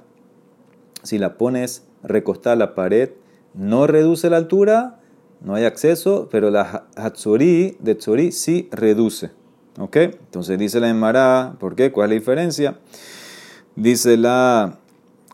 si 1.04 1.18
la 1.18 1.38
pones 1.38 1.84
recostada 2.04 2.54
a 2.54 2.58
la 2.58 2.76
pared, 2.76 3.12
no 3.54 3.86
reduce 3.86 4.30
la 4.30 4.38
altura, 4.38 5.00
no 5.42 5.56
hay 5.56 5.66
acceso, 5.66 6.30
pero 6.32 6.50
la 6.50 6.86
Hatzori 6.96 7.78
de 7.80 7.96
Tzori 7.96 8.32
sí 8.32 8.70
reduce. 8.72 9.32
¿Ok? 9.80 9.96
Entonces 9.98 10.58
dice 10.60 10.80
la 10.80 10.90
Emara, 10.90 11.56
¿por 11.60 11.76
qué? 11.76 11.92
¿Cuál 11.92 12.12
es 12.12 12.16
la 12.16 12.20
diferencia? 12.20 12.78
Dice 13.76 14.18
la 14.18 14.80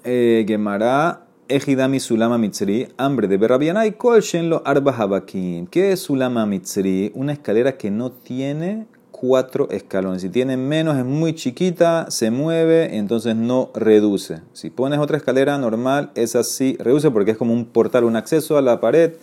eh, 0.04 0.46
Gemara, 0.48 1.26
Ejidami 1.48 2.00
Sulama 2.00 2.38
Mitzri, 2.38 2.88
hambre 2.96 3.28
de 3.28 3.36
Berrabianay, 3.38 3.94
Kol 3.94 4.22
Shenlo 4.22 4.62
Arba 4.64 4.96
Habakim. 4.96 5.66
¿Qué 5.66 5.92
es 5.92 6.02
Sulama 6.02 6.46
Mitzri? 6.46 7.12
Una 7.16 7.34
escalera 7.34 7.78
que 7.78 7.90
no 7.90 8.12
tiene 8.12 8.86
cuatro 9.10 9.68
escalones. 9.72 10.22
Si 10.22 10.30
tiene 10.30 10.56
menos 10.56 10.98
es 10.98 11.04
muy 11.04 11.34
chiquita, 11.34 12.12
se 12.12 12.30
mueve, 12.30 12.98
entonces 12.98 13.36
no 13.36 13.72
reduce. 13.74 14.42
Si 14.54 14.70
pones 14.70 15.00
otra 15.00 15.18
escalera 15.18 15.58
normal, 15.58 16.12
esa 16.14 16.44
sí 16.44 16.78
reduce 16.80 17.10
porque 17.10 17.32
es 17.32 17.38
como 17.38 17.54
un 17.54 17.66
portal, 17.66 18.04
un 18.04 18.16
acceso 18.16 18.60
a 18.60 18.62
la 18.62 18.80
pared 18.80 19.14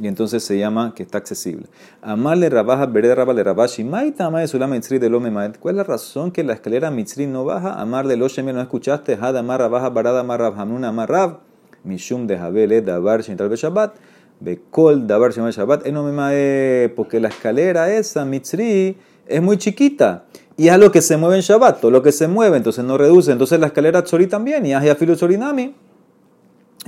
y 0.00 0.06
entonces 0.06 0.42
se 0.42 0.58
llama 0.58 0.94
que 0.94 1.02
está 1.02 1.18
accesible. 1.18 1.66
Amarle 2.00 2.48
rabaja, 2.48 2.86
veré 2.86 3.14
rabale 3.14 3.42
rabashi, 3.44 3.84
maita 3.84 4.30
de 4.30 4.48
sulama 4.48 4.74
mitzri 4.74 4.98
de 4.98 5.10
lome 5.10 5.30
maet. 5.30 5.58
¿Cuál 5.58 5.74
es 5.74 5.76
la 5.78 5.84
razón 5.84 6.30
que 6.30 6.42
la 6.44 6.54
escalera 6.54 6.90
mitzri 6.90 7.26
no 7.26 7.44
baja? 7.44 7.80
Amarle 7.80 8.16
lo 8.16 8.26
no 8.26 8.60
escuchaste, 8.60 9.18
hada 9.20 9.42
marra 9.42 9.68
baja, 9.68 9.90
barada 9.90 10.22
marra 10.22 10.48
hamnuna 10.48 10.92
marrab, 10.92 11.40
mishum 11.84 12.26
de 12.26 12.38
jabele 12.38 12.80
davar 12.80 13.22
shintal 13.22 13.48
be 13.48 13.56
shabbat, 13.56 13.94
bekol 14.40 15.06
davar 15.06 15.32
shintal 15.32 15.52
shabbat, 15.52 15.86
enome 15.86 16.12
mae, 16.12 16.88
porque 16.96 17.20
la 17.20 17.28
escalera 17.28 17.92
esa 17.92 18.24
mitzri 18.24 18.96
es 19.26 19.42
muy 19.42 19.58
chiquita. 19.58 20.24
Y 20.56 20.68
es 20.68 20.78
lo 20.78 20.92
que 20.92 21.00
se 21.00 21.16
mueve 21.16 21.36
en 21.36 21.42
Shabbat, 21.42 21.80
todo 21.80 21.90
lo 21.90 22.02
que 22.02 22.12
se 22.12 22.28
mueve, 22.28 22.56
entonces 22.58 22.84
no 22.84 22.98
reduce. 22.98 23.32
Entonces 23.32 23.58
la 23.58 23.68
escalera 23.68 24.04
tzori 24.04 24.26
también, 24.26 24.66
y 24.66 24.74
hay 24.74 24.94
filu 24.94 25.16
tzorinami. 25.16 25.74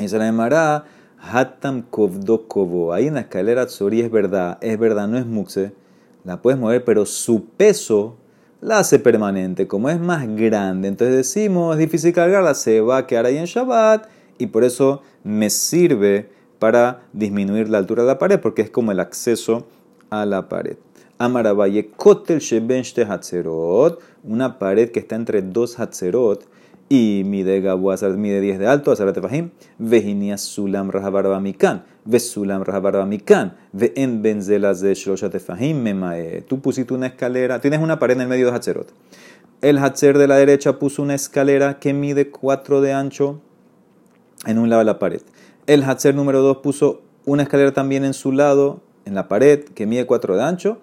Se 0.07 0.19
la 0.19 0.27
llamará 0.27 0.85
Hatam 1.33 1.83
kovdo 1.83 2.47
kovo. 2.49 2.93
Ahí 2.93 3.07
en 3.07 3.15
la 3.15 3.21
escalera 3.21 3.67
tzori 3.67 4.01
es 4.01 4.11
verdad, 4.11 4.59
es 4.61 4.79
verdad, 4.79 5.09
no 5.09 5.19
es 5.19 5.27
muxe. 5.27 5.73
La 6.25 6.41
puedes 6.41 6.59
mover, 6.59 6.85
pero 6.85 7.07
su 7.07 7.45
peso 7.45 8.17
la 8.61 8.79
hace 8.79 8.99
permanente. 8.99 9.67
Como 9.67 9.91
es 9.91 10.01
más 10.01 10.27
grande, 10.37 10.89
entonces 10.89 11.17
decimos, 11.17 11.75
es 11.75 11.81
difícil 11.81 12.13
cargarla, 12.13 12.55
se 12.55 12.81
va 12.81 12.99
a 12.99 13.07
quedar 13.07 13.27
ahí 13.27 13.37
en 13.37 13.45
Shabbat. 13.47 14.09
Y 14.39 14.47
por 14.47 14.65
eso 14.65 15.03
me 15.23 15.51
sirve 15.51 16.31
para 16.59 17.03
disminuir 17.13 17.69
la 17.69 17.79
altura 17.79 18.03
de 18.03 18.09
la 18.09 18.19
pared, 18.19 18.41
porque 18.41 18.63
es 18.63 18.71
como 18.71 18.93
el 18.93 19.01
acceso 19.01 19.67
a 20.11 20.25
la 20.27 20.49
pared. 20.49 20.77
Amarabaye 21.19 21.91
Kotel 21.91 22.41
Shebenchte 22.41 23.03
Hatzerot, 23.03 24.01
una 24.25 24.59
pared 24.59 24.91
que 24.91 25.01
está 25.01 25.15
entre 25.15 25.43
dos 25.43 25.79
Hatzerot 25.79 26.45
y 26.89 27.23
mide 27.25 27.61
mide 28.17 28.41
10 28.41 28.59
de 28.59 28.67
alto, 28.67 28.93
Azarat 28.93 29.21
Fahim, 29.21 29.51
Vejinia 29.79 30.37
Sulam 30.37 30.91
Rahabarba 30.91 31.41
Mikan, 31.41 31.85
Vesulam 32.05 32.63
Rahabarba 32.63 33.07
Mikan, 33.07 33.57
Ve 33.73 33.93
en 33.97 34.23
Benzelas 34.23 34.81
de 34.81 34.95
Shloshat 34.95 35.37
Fahim 35.39 35.83
Memae. 35.83 36.43
Tú 36.43 36.61
pusiste 36.61 36.95
una 36.95 37.07
escalera, 37.07 37.61
tienes 37.61 37.81
una 37.81 37.99
pared 37.99 38.17
en 38.17 38.23
el 38.23 38.29
medio 38.29 38.51
de 38.51 38.57
Hatzerot. 38.57 38.93
El 39.63 39.79
Hatzer 39.79 40.19
de 40.19 40.29
la 40.29 40.37
derecha 40.37 40.79
puso 40.79 41.03
una 41.03 41.15
escalera 41.15 41.79
que 41.79 41.95
mide 41.95 42.31
4 42.31 42.83
de 42.83 42.93
ancho 42.93 43.41
en 44.47 44.59
un 44.59 44.69
lado 44.69 44.81
de 44.81 44.85
la 44.85 44.99
pared. 44.99 45.23
El 45.67 45.83
Hatzer 45.85 46.15
número 46.15 46.43
2 46.43 46.59
puso 46.59 47.03
una 47.25 47.45
escalera 47.45 47.73
también 47.73 48.05
en 48.05 48.13
su 48.13 48.31
lado 48.31 48.83
en 49.07 49.15
la 49.15 49.29
pared 49.29 49.65
que 49.65 49.87
mide 49.87 50.07
4 50.07 50.37
de 50.37 50.43
ancho. 50.43 50.79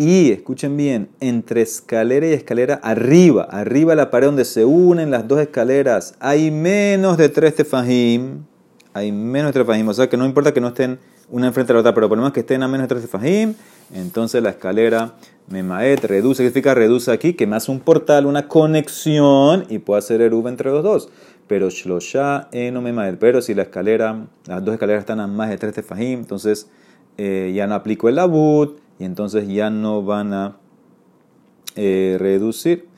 Y 0.00 0.30
escuchen 0.30 0.76
bien, 0.76 1.08
entre 1.18 1.60
escalera 1.60 2.28
y 2.28 2.32
escalera 2.32 2.78
arriba, 2.84 3.42
arriba 3.50 3.96
la 3.96 4.12
pared 4.12 4.28
donde 4.28 4.44
se 4.44 4.64
unen 4.64 5.10
las 5.10 5.26
dos 5.26 5.40
escaleras, 5.40 6.14
hay 6.20 6.52
menos 6.52 7.16
de 7.16 7.28
3 7.28 7.56
tefajim. 7.56 8.44
Hay 8.94 9.10
menos 9.10 9.48
de 9.48 9.54
3 9.54 9.66
tefajim. 9.66 9.88
O 9.88 9.94
sea 9.94 10.08
que 10.08 10.16
no 10.16 10.24
importa 10.24 10.54
que 10.54 10.60
no 10.60 10.68
estén 10.68 11.00
una 11.28 11.48
enfrente 11.48 11.72
de 11.72 11.74
la 11.74 11.80
otra, 11.80 11.94
pero 11.94 12.08
por 12.08 12.16
lo 12.16 12.22
menos 12.22 12.32
que 12.32 12.40
estén 12.40 12.62
a 12.62 12.68
menos 12.68 12.84
de 12.84 12.94
3 12.94 13.02
tefajim. 13.02 13.54
Entonces 13.92 14.40
la 14.40 14.50
escalera 14.50 15.14
Memaet 15.48 16.04
reduce, 16.04 16.44
¿qué 16.44 16.50
significa 16.50 16.74
reduce 16.74 17.10
aquí? 17.10 17.34
Que 17.34 17.48
me 17.48 17.56
hace 17.56 17.72
un 17.72 17.80
portal, 17.80 18.26
una 18.26 18.46
conexión 18.46 19.64
y 19.68 19.80
puedo 19.80 19.98
hacer 19.98 20.20
eruv 20.20 20.46
entre 20.46 20.70
los 20.70 20.84
dos. 20.84 21.08
Pero 21.48 21.70
Shlosha 21.70 22.50
no 22.72 22.82
Memaet. 22.82 23.18
Pero 23.18 23.42
si 23.42 23.52
la 23.52 23.62
escalera, 23.62 24.28
las 24.46 24.64
dos 24.64 24.74
escaleras 24.74 25.00
están 25.00 25.18
a 25.18 25.26
más 25.26 25.50
de 25.50 25.58
3 25.58 25.74
tefajim, 25.74 26.20
entonces 26.20 26.68
eh, 27.16 27.50
ya 27.52 27.66
no 27.66 27.74
aplico 27.74 28.08
el 28.08 28.20
abut 28.20 28.78
y 28.98 29.04
entonces 29.04 29.48
ya 29.48 29.70
no 29.70 30.02
van 30.02 30.32
a 30.32 30.56
eh, 31.76 32.16
reducir. 32.18 32.88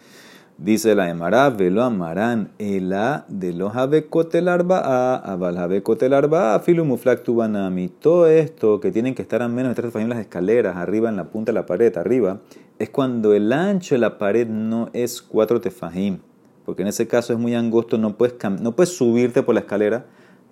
Dice 0.56 0.94
la 0.94 1.08
Emara, 1.08 1.48
velo 1.48 1.82
amarán 1.82 2.50
ela 2.58 3.24
de 3.28 3.54
los 3.54 3.76
abecotel 3.76 4.46
arba 4.46 4.80
a 4.80 5.16
abal 5.16 5.56
abecotel 5.56 6.12
arba 6.12 6.54
a 6.54 6.60
filumuflak 6.60 7.22
tubanami. 7.22 7.88
Todo 7.88 8.26
esto 8.26 8.78
que 8.78 8.92
tienen 8.92 9.14
que 9.14 9.22
estar 9.22 9.40
a 9.40 9.48
menos 9.48 9.74
de 9.74 9.82
tres 9.82 10.06
las 10.06 10.18
escaleras, 10.18 10.76
arriba 10.76 11.08
en 11.08 11.16
la 11.16 11.30
punta 11.30 11.50
de 11.50 11.54
la 11.54 11.64
pared, 11.64 11.96
arriba, 11.96 12.40
es 12.78 12.90
cuando 12.90 13.32
el 13.32 13.52
ancho 13.54 13.94
de 13.94 14.00
la 14.00 14.18
pared 14.18 14.46
no 14.46 14.90
es 14.92 15.22
cuatro 15.22 15.62
tefajim. 15.62 16.18
Porque 16.66 16.82
en 16.82 16.88
ese 16.88 17.08
caso 17.08 17.32
es 17.32 17.38
muy 17.38 17.54
angosto, 17.54 17.96
no 17.96 18.18
puedes, 18.18 18.34
no 18.60 18.76
puedes 18.76 18.94
subirte 18.94 19.42
por 19.42 19.54
la 19.54 19.62
escalera 19.62 20.04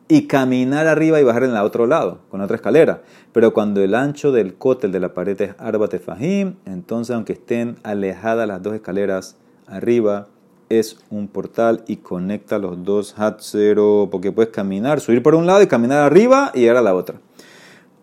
y 0.09 0.27
caminar 0.27 0.87
arriba 0.87 1.21
y 1.21 1.25
bajar 1.25 1.44
en 1.44 1.51
el 1.51 1.59
otro 1.59 1.87
lado, 1.87 2.21
con 2.31 2.40
otra 2.40 2.57
escalera. 2.57 3.03
Pero 3.33 3.53
cuando 3.53 3.83
el 3.83 3.94
ancho 3.94 4.33
del 4.33 4.55
cótel 4.55 4.90
de 4.90 5.01
la 5.01 5.12
pared 5.12 5.40
es 5.40 5.55
arba 5.59 5.88
tefajim, 5.88 6.55
entonces 6.64 7.14
aunque 7.14 7.35
estén 7.35 7.77
alejadas 7.83 8.49
las 8.49 8.62
dos 8.62 8.75
escaleras 8.75 9.37
arriba, 9.66 10.29
es 10.71 10.99
un 11.11 11.29
portal 11.29 11.85
y 11.87 11.97
conecta 11.97 12.59
los 12.59 12.85
dos 12.85 13.14
hatzero, 13.18 14.09
porque 14.11 14.33
puedes 14.33 14.51
caminar, 14.51 15.01
subir 15.01 15.23
por 15.23 15.35
un 15.35 15.47
lado 15.47 15.62
y 15.62 15.66
caminar 15.66 16.01
arriba 16.01 16.53
y 16.55 16.61
llegar 16.61 16.79
a 16.79 16.83
la 16.83 16.94
otra. 16.94 17.21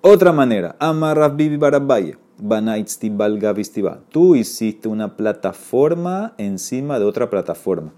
Otra 0.02 0.32
manera, 0.32 0.76
amarras 0.80 1.36
bibi 1.36 1.58
barabaye, 1.58 2.18
Tú 4.10 4.36
hiciste 4.36 4.88
una 4.88 5.16
plataforma 5.16 6.34
encima 6.38 7.00
de 7.00 7.06
otra 7.06 7.30
plataforma. 7.30 7.94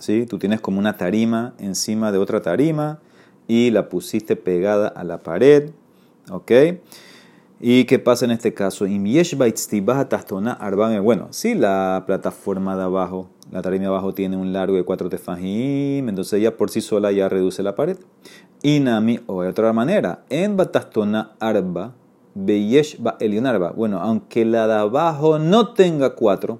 ¿Sí? 0.00 0.26
Tú 0.26 0.38
tienes 0.38 0.60
como 0.60 0.78
una 0.78 0.96
tarima 0.96 1.54
encima 1.58 2.12
de 2.12 2.18
otra 2.18 2.42
tarima 2.42 3.00
y 3.48 3.70
la 3.70 3.88
pusiste 3.88 4.36
pegada 4.36 4.88
a 4.88 5.04
la 5.04 5.18
pared, 5.18 5.70
¿ok? 6.30 6.52
¿Y 7.58 7.84
qué 7.84 7.98
pasa 7.98 8.26
en 8.26 8.32
este 8.32 8.52
caso? 8.52 8.84
Bueno, 11.02 11.28
si 11.30 11.54
la 11.54 12.04
plataforma 12.06 12.76
de 12.76 12.82
abajo, 12.82 13.30
la 13.50 13.62
tarima 13.62 13.82
de 13.82 13.88
abajo 13.88 14.12
tiene 14.12 14.36
un 14.36 14.52
largo 14.52 14.76
de 14.76 14.82
4 14.82 15.08
tefajim, 15.08 16.08
entonces 16.08 16.34
ella 16.34 16.56
por 16.56 16.70
sí 16.70 16.80
sola 16.82 17.12
ya 17.12 17.28
reduce 17.30 17.62
la 17.62 17.74
pared. 17.74 17.96
Inami, 18.62 19.20
o 19.26 19.42
de 19.42 19.48
otra 19.48 19.72
manera, 19.72 20.24
en 20.28 20.56
batastona 20.56 21.30
arba, 21.38 21.94
beyesh 22.34 22.98
ba. 23.00 23.16
Bueno, 23.74 24.00
aunque 24.00 24.44
la 24.44 24.66
de 24.66 24.74
abajo 24.74 25.38
no 25.38 25.72
tenga 25.72 26.14
4, 26.14 26.58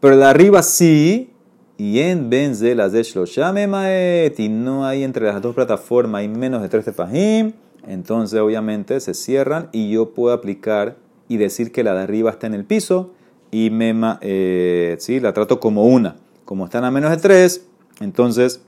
pero 0.00 0.14
la 0.14 0.26
de 0.26 0.30
arriba 0.30 0.62
sí, 0.62 1.31
y 1.78 2.00
en 2.00 2.30
Benze 2.30 2.74
las 2.74 2.92
de 2.92 3.02
Shloshame 3.02 3.66
Maet, 3.66 4.38
y 4.38 4.48
no 4.48 4.86
hay 4.86 5.04
entre 5.04 5.26
las 5.26 5.40
dos 5.40 5.54
plataformas, 5.54 6.20
hay 6.20 6.28
menos 6.28 6.62
de 6.62 6.68
tres 6.68 6.84
tefajim, 6.84 7.52
entonces 7.86 8.38
obviamente 8.40 9.00
se 9.00 9.14
cierran 9.14 9.68
y 9.72 9.90
yo 9.90 10.10
puedo 10.14 10.34
aplicar 10.34 10.96
y 11.28 11.38
decir 11.38 11.72
que 11.72 11.82
la 11.82 11.94
de 11.94 12.02
arriba 12.02 12.30
está 12.30 12.46
en 12.46 12.54
el 12.54 12.64
piso 12.64 13.10
y 13.50 13.70
me, 13.70 13.94
eh, 14.20 14.96
¿sí? 14.98 15.20
la 15.20 15.32
trato 15.32 15.60
como 15.60 15.86
una. 15.86 16.16
Como 16.44 16.64
están 16.64 16.84
a 16.84 16.90
menos 16.90 17.10
de 17.10 17.16
tres, 17.16 17.66
entonces 18.00 18.62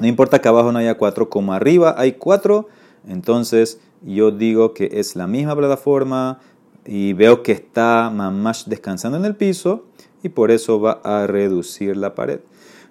no 0.00 0.06
importa 0.06 0.40
que 0.40 0.48
abajo 0.48 0.72
no 0.72 0.78
haya 0.78 0.96
cuatro, 0.96 1.30
como 1.30 1.52
arriba 1.52 1.94
hay 1.96 2.12
cuatro, 2.12 2.68
entonces 3.06 3.80
yo 4.02 4.30
digo 4.30 4.74
que 4.74 4.90
es 4.92 5.16
la 5.16 5.26
misma 5.26 5.56
plataforma 5.56 6.40
y 6.84 7.12
veo 7.12 7.42
que 7.42 7.52
está 7.52 8.10
más 8.10 8.68
descansando 8.68 9.16
en 9.16 9.24
el 9.24 9.36
piso 9.36 9.84
y 10.24 10.30
por 10.30 10.50
eso 10.50 10.80
va 10.80 11.00
a 11.04 11.28
reducir 11.28 11.96
la 11.96 12.14
pared. 12.14 12.40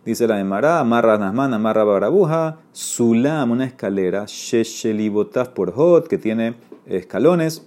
Dice 0.05 0.27
la 0.27 0.39
Emara, 0.39 0.79
amarra 0.79 1.17
Nasman, 1.17 1.53
amarra 1.53 1.83
Barabuja, 1.83 2.59
Sulam, 2.73 3.51
una 3.51 3.65
escalera, 3.65 4.25
Sheshelibotas 4.27 5.49
por 5.49 5.73
Hot, 5.73 6.07
que 6.07 6.17
tiene 6.17 6.55
escalones. 6.85 7.65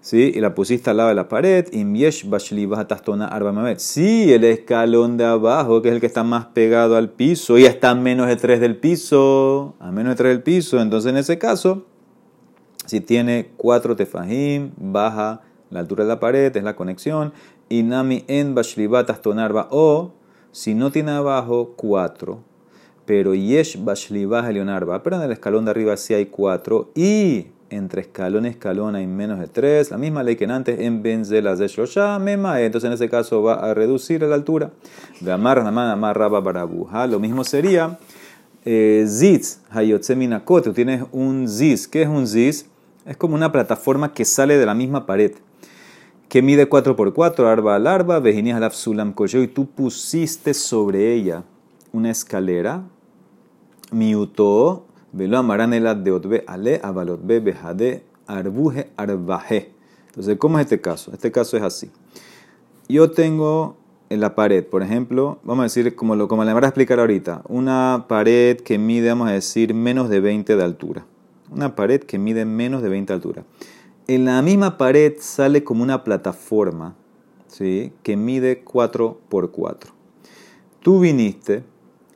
¿sí? 0.00 0.32
Y 0.34 0.40
la 0.40 0.54
pusiste 0.54 0.90
al 0.90 0.96
lado 0.96 1.10
de 1.10 1.14
la 1.14 1.28
pared, 1.28 1.66
imyesh 1.72 2.28
bashliva 2.28 2.88
tastona 2.88 3.28
arba 3.28 3.78
Sí, 3.78 4.32
el 4.32 4.42
escalón 4.42 5.16
de 5.16 5.24
abajo, 5.24 5.82
que 5.82 5.88
es 5.90 5.94
el 5.94 6.00
que 6.00 6.06
está 6.06 6.24
más 6.24 6.46
pegado 6.46 6.96
al 6.96 7.10
piso, 7.10 7.58
y 7.58 7.64
está 7.64 7.90
a 7.90 7.94
menos 7.94 8.26
de 8.26 8.36
3 8.36 8.58
del 8.58 8.76
piso, 8.76 9.74
a 9.78 9.92
menos 9.92 10.14
de 10.14 10.16
3 10.16 10.32
del 10.32 10.42
piso, 10.42 10.80
entonces 10.80 11.10
en 11.10 11.16
ese 11.16 11.38
caso, 11.38 11.84
si 12.86 13.00
tiene 13.00 13.50
4 13.56 13.94
tefajim, 13.94 14.72
baja 14.76 15.42
la 15.70 15.80
altura 15.80 16.04
de 16.04 16.08
la 16.08 16.20
pared, 16.20 16.56
es 16.56 16.62
la 16.62 16.76
conexión, 16.76 17.32
y 17.68 17.82
nami 17.82 18.24
en 18.28 18.54
bashliva 18.54 19.04
tastona 19.06 19.44
arba, 19.44 19.68
o 19.70 20.12
si 20.52 20.74
no 20.74 20.90
tiene 20.90 21.12
abajo 21.12 21.74
4, 21.76 22.38
pero 23.04 23.34
yesh 23.34 23.82
bashliva 23.82 24.48
leonarba, 24.50 25.02
pero 25.02 25.16
en 25.16 25.22
el 25.22 25.32
escalón 25.32 25.64
de 25.64 25.70
arriba 25.72 25.96
sí 25.96 26.14
hay 26.14 26.26
4, 26.26 26.90
y 26.94 27.46
entre 27.70 28.02
escalón 28.02 28.46
y 28.46 28.48
escalón 28.48 28.94
hay 28.94 29.06
menos 29.06 29.38
de 29.38 29.48
3, 29.48 29.90
la 29.90 29.98
misma 29.98 30.22
ley 30.22 30.36
que 30.36 30.44
antes 30.44 30.80
en 30.80 31.02
Benzelas 31.02 31.58
de 31.58 31.68
Shosha, 31.68 32.18
Mema, 32.18 32.60
entonces 32.60 32.88
en 32.88 32.94
ese 32.94 33.08
caso 33.08 33.42
va 33.42 33.54
a 33.54 33.74
reducir 33.74 34.22
la 34.22 34.34
altura. 34.34 34.70
De 35.20 35.32
Amar 35.32 35.62
Naman 35.64 35.90
Amar 35.90 36.18
Raba 36.18 36.40
Barabuja, 36.40 37.06
lo 37.06 37.18
mismo 37.18 37.44
sería 37.44 37.98
eh, 38.64 39.04
Ziz, 39.08 39.60
Hayotseminakote, 39.70 40.70
tienes 40.72 41.04
un 41.12 41.48
Ziz, 41.48 41.88
¿qué 41.88 42.02
es 42.02 42.08
un 42.08 42.26
Ziz? 42.26 42.66
Es 43.04 43.16
como 43.16 43.34
una 43.34 43.52
plataforma 43.52 44.12
que 44.12 44.24
sale 44.24 44.58
de 44.58 44.66
la 44.66 44.74
misma 44.74 45.06
pared, 45.06 45.32
que 46.28 46.42
mide 46.42 46.68
4x4, 46.68 47.46
arba 47.46 47.76
al 47.76 47.86
arba, 47.86 48.18
vejinias 48.20 48.60
al 48.60 48.72
sulam 48.72 49.14
y 49.18 49.46
tú 49.48 49.66
pusiste 49.66 50.54
sobre 50.54 51.14
ella 51.14 51.44
una 51.92 52.10
escalera, 52.10 52.82
miuto, 53.90 54.86
Velo 55.16 55.38
amaran 55.38 55.72
el 55.72 55.84
de 56.02 56.44
ale 56.46 56.78
abalotbe 56.82 57.40
bejade 57.40 58.02
arbuje 58.26 58.90
arbaje. 58.98 59.72
Entonces, 60.08 60.36
¿cómo 60.36 60.58
es 60.58 60.64
este 60.64 60.80
caso? 60.80 61.10
Este 61.12 61.32
caso 61.32 61.56
es 61.56 61.62
así. 61.62 61.90
Yo 62.86 63.10
tengo 63.10 63.76
en 64.10 64.20
la 64.20 64.34
pared, 64.34 64.64
por 64.64 64.82
ejemplo, 64.82 65.38
vamos 65.42 65.60
a 65.60 65.64
decir, 65.64 65.96
como, 65.96 66.16
lo, 66.16 66.28
como 66.28 66.44
le 66.44 66.52
voy 66.52 66.62
a 66.62 66.66
explicar 66.66 67.00
ahorita, 67.00 67.42
una 67.48 68.04
pared 68.08 68.58
que 68.60 68.76
mide, 68.76 69.08
vamos 69.08 69.28
a 69.28 69.32
decir, 69.32 69.72
menos 69.72 70.10
de 70.10 70.20
20 70.20 70.54
de 70.54 70.62
altura. 70.62 71.06
Una 71.50 71.74
pared 71.74 72.02
que 72.02 72.18
mide 72.18 72.44
menos 72.44 72.82
de 72.82 72.88
20 72.90 73.12
de 73.12 73.14
altura. 73.14 73.42
En 74.08 74.24
la 74.24 74.40
misma 74.40 74.78
pared 74.78 75.14
sale 75.18 75.64
como 75.64 75.82
una 75.82 76.04
plataforma, 76.04 76.94
¿sí? 77.48 77.92
Que 78.04 78.16
mide 78.16 78.62
4 78.62 79.20
por 79.28 79.50
4. 79.50 79.92
Tú 80.80 81.00
viniste 81.00 81.64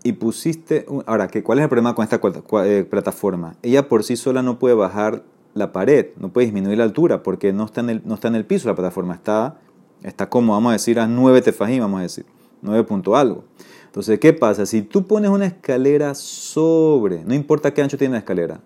y 0.04 0.12
pusiste... 0.12 0.86
Ahora, 1.06 1.28
¿cuál 1.42 1.58
es 1.58 1.64
el 1.64 1.68
problema 1.68 1.96
con 1.96 2.04
esta 2.04 2.20
eh, 2.64 2.86
plataforma? 2.88 3.56
Ella 3.62 3.88
por 3.88 4.04
sí 4.04 4.16
sola 4.16 4.40
no 4.40 4.60
puede 4.60 4.76
bajar 4.76 5.24
la 5.54 5.72
pared, 5.72 6.10
no 6.16 6.32
puede 6.32 6.46
disminuir 6.46 6.78
la 6.78 6.84
altura 6.84 7.24
porque 7.24 7.52
no 7.52 7.64
está 7.64 7.80
en 7.80 7.90
el, 7.90 8.02
no 8.04 8.14
está 8.14 8.28
en 8.28 8.36
el 8.36 8.46
piso 8.46 8.68
la 8.68 8.76
plataforma, 8.76 9.14
está, 9.14 9.58
está 10.04 10.28
como, 10.28 10.52
vamos 10.52 10.70
a 10.70 10.74
decir, 10.74 11.00
a 11.00 11.08
9 11.08 11.42
tefajim, 11.42 11.80
vamos 11.80 11.98
a 11.98 12.02
decir, 12.04 12.24
9 12.62 12.84
punto 12.84 13.16
algo. 13.16 13.42
Entonces, 13.86 14.20
¿qué 14.20 14.32
pasa? 14.32 14.64
Si 14.64 14.82
tú 14.82 15.08
pones 15.08 15.28
una 15.28 15.46
escalera 15.46 16.14
sobre, 16.14 17.24
no 17.24 17.34
importa 17.34 17.74
qué 17.74 17.82
ancho 17.82 17.98
tiene 17.98 18.12
la 18.12 18.18
escalera, 18.18 18.60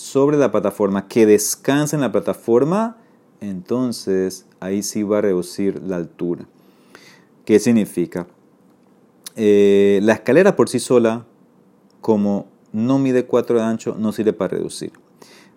sobre 0.00 0.38
la 0.38 0.50
plataforma, 0.50 1.08
que 1.08 1.26
descanse 1.26 1.94
en 1.94 2.00
la 2.00 2.10
plataforma, 2.10 2.96
entonces 3.40 4.46
ahí 4.58 4.82
sí 4.82 5.02
va 5.02 5.18
a 5.18 5.20
reducir 5.20 5.82
la 5.82 5.96
altura. 5.96 6.46
¿Qué 7.44 7.58
significa? 7.58 8.26
Eh, 9.36 10.00
la 10.02 10.14
escalera 10.14 10.56
por 10.56 10.70
sí 10.70 10.78
sola, 10.80 11.26
como 12.00 12.48
no 12.72 12.98
mide 12.98 13.26
4 13.26 13.58
de 13.58 13.64
ancho, 13.64 13.94
no 13.98 14.12
sirve 14.12 14.32
para 14.32 14.56
reducir. 14.56 14.92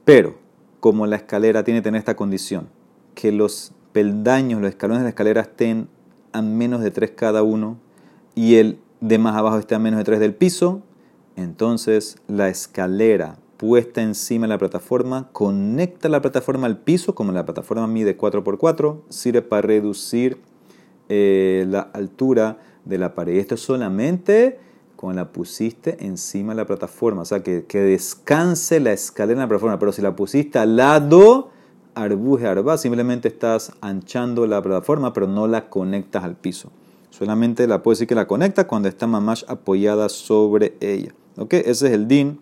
Pero, 0.04 0.36
como 0.82 1.08
la 1.08 1.16
escalera 1.16 1.64
tiene 1.64 1.80
que 1.80 1.86
tener 1.86 2.00
esta 2.00 2.18
condición, 2.18 2.68
que 3.16 3.32
los 3.32 3.72
peldaños, 3.94 4.60
los 4.62 4.70
escalones 4.70 5.00
de 5.02 5.06
la 5.06 5.10
escalera 5.10 5.42
estén 5.42 5.88
a 6.34 6.42
menos 6.42 6.82
de 6.82 6.92
3 6.92 7.12
cada 7.12 7.44
uno 7.44 7.78
y 8.36 8.56
el 8.56 8.78
de 9.00 9.18
más 9.20 9.38
abajo 9.38 9.58
esté 9.58 9.76
a 9.76 9.80
menos 9.80 10.00
de 10.00 10.04
3 10.04 10.20
del 10.20 10.36
piso, 10.36 10.82
entonces 11.38 12.18
la 12.28 12.50
escalera 12.50 13.38
puesta 13.64 14.02
encima 14.02 14.46
de 14.46 14.50
la 14.50 14.58
plataforma 14.58 15.30
conecta 15.32 16.10
la 16.10 16.22
plataforma 16.22 16.68
al 16.68 16.80
piso, 16.80 17.16
como 17.16 17.32
la 17.32 17.46
plataforma 17.46 17.88
mide 17.88 18.18
4x4, 18.18 19.04
sirve 19.08 19.42
para 19.42 19.62
reducir 19.62 20.38
eh, 21.08 21.66
la 21.70 21.80
altura 21.80 22.58
de 22.84 22.98
la 22.98 23.16
pared. 23.16 23.38
Esto 23.38 23.56
solamente 23.56 24.60
cuando 24.98 25.22
la 25.22 25.32
pusiste 25.32 26.06
encima 26.06 26.52
de 26.52 26.58
la 26.58 26.66
plataforma. 26.66 27.22
O 27.22 27.26
sea, 27.26 27.42
que, 27.42 27.64
que 27.64 27.80
descanse 27.80 28.82
la 28.82 28.92
escalera 28.92 29.38
en 29.38 29.44
la 29.44 29.48
plataforma. 29.48 29.80
Pero 29.80 29.94
si 29.94 30.02
la 30.02 30.14
pusiste 30.14 30.60
al 30.60 30.76
lado, 30.76 31.52
arbuje 31.96 32.46
arba, 32.46 32.78
simplemente 32.78 33.30
estás 33.30 33.72
anchando 33.80 34.46
la 34.46 34.62
plataforma, 34.62 35.14
pero 35.14 35.28
no 35.28 35.48
la 35.48 35.70
conectas 35.70 36.26
al 36.26 36.36
piso. 36.36 36.70
Solamente 37.12 37.66
la 37.66 37.82
puedes 37.82 38.00
decir 38.00 38.10
que 38.10 38.16
la 38.16 38.28
conecta 38.28 38.68
cuando 38.68 38.90
está 38.90 39.08
más 39.08 39.46
apoyada 39.48 40.10
sobre 40.10 40.76
ella. 40.82 41.14
¿Ok? 41.38 41.54
Ese 41.54 41.88
es 41.88 41.94
el 41.94 42.10
din 42.10 42.42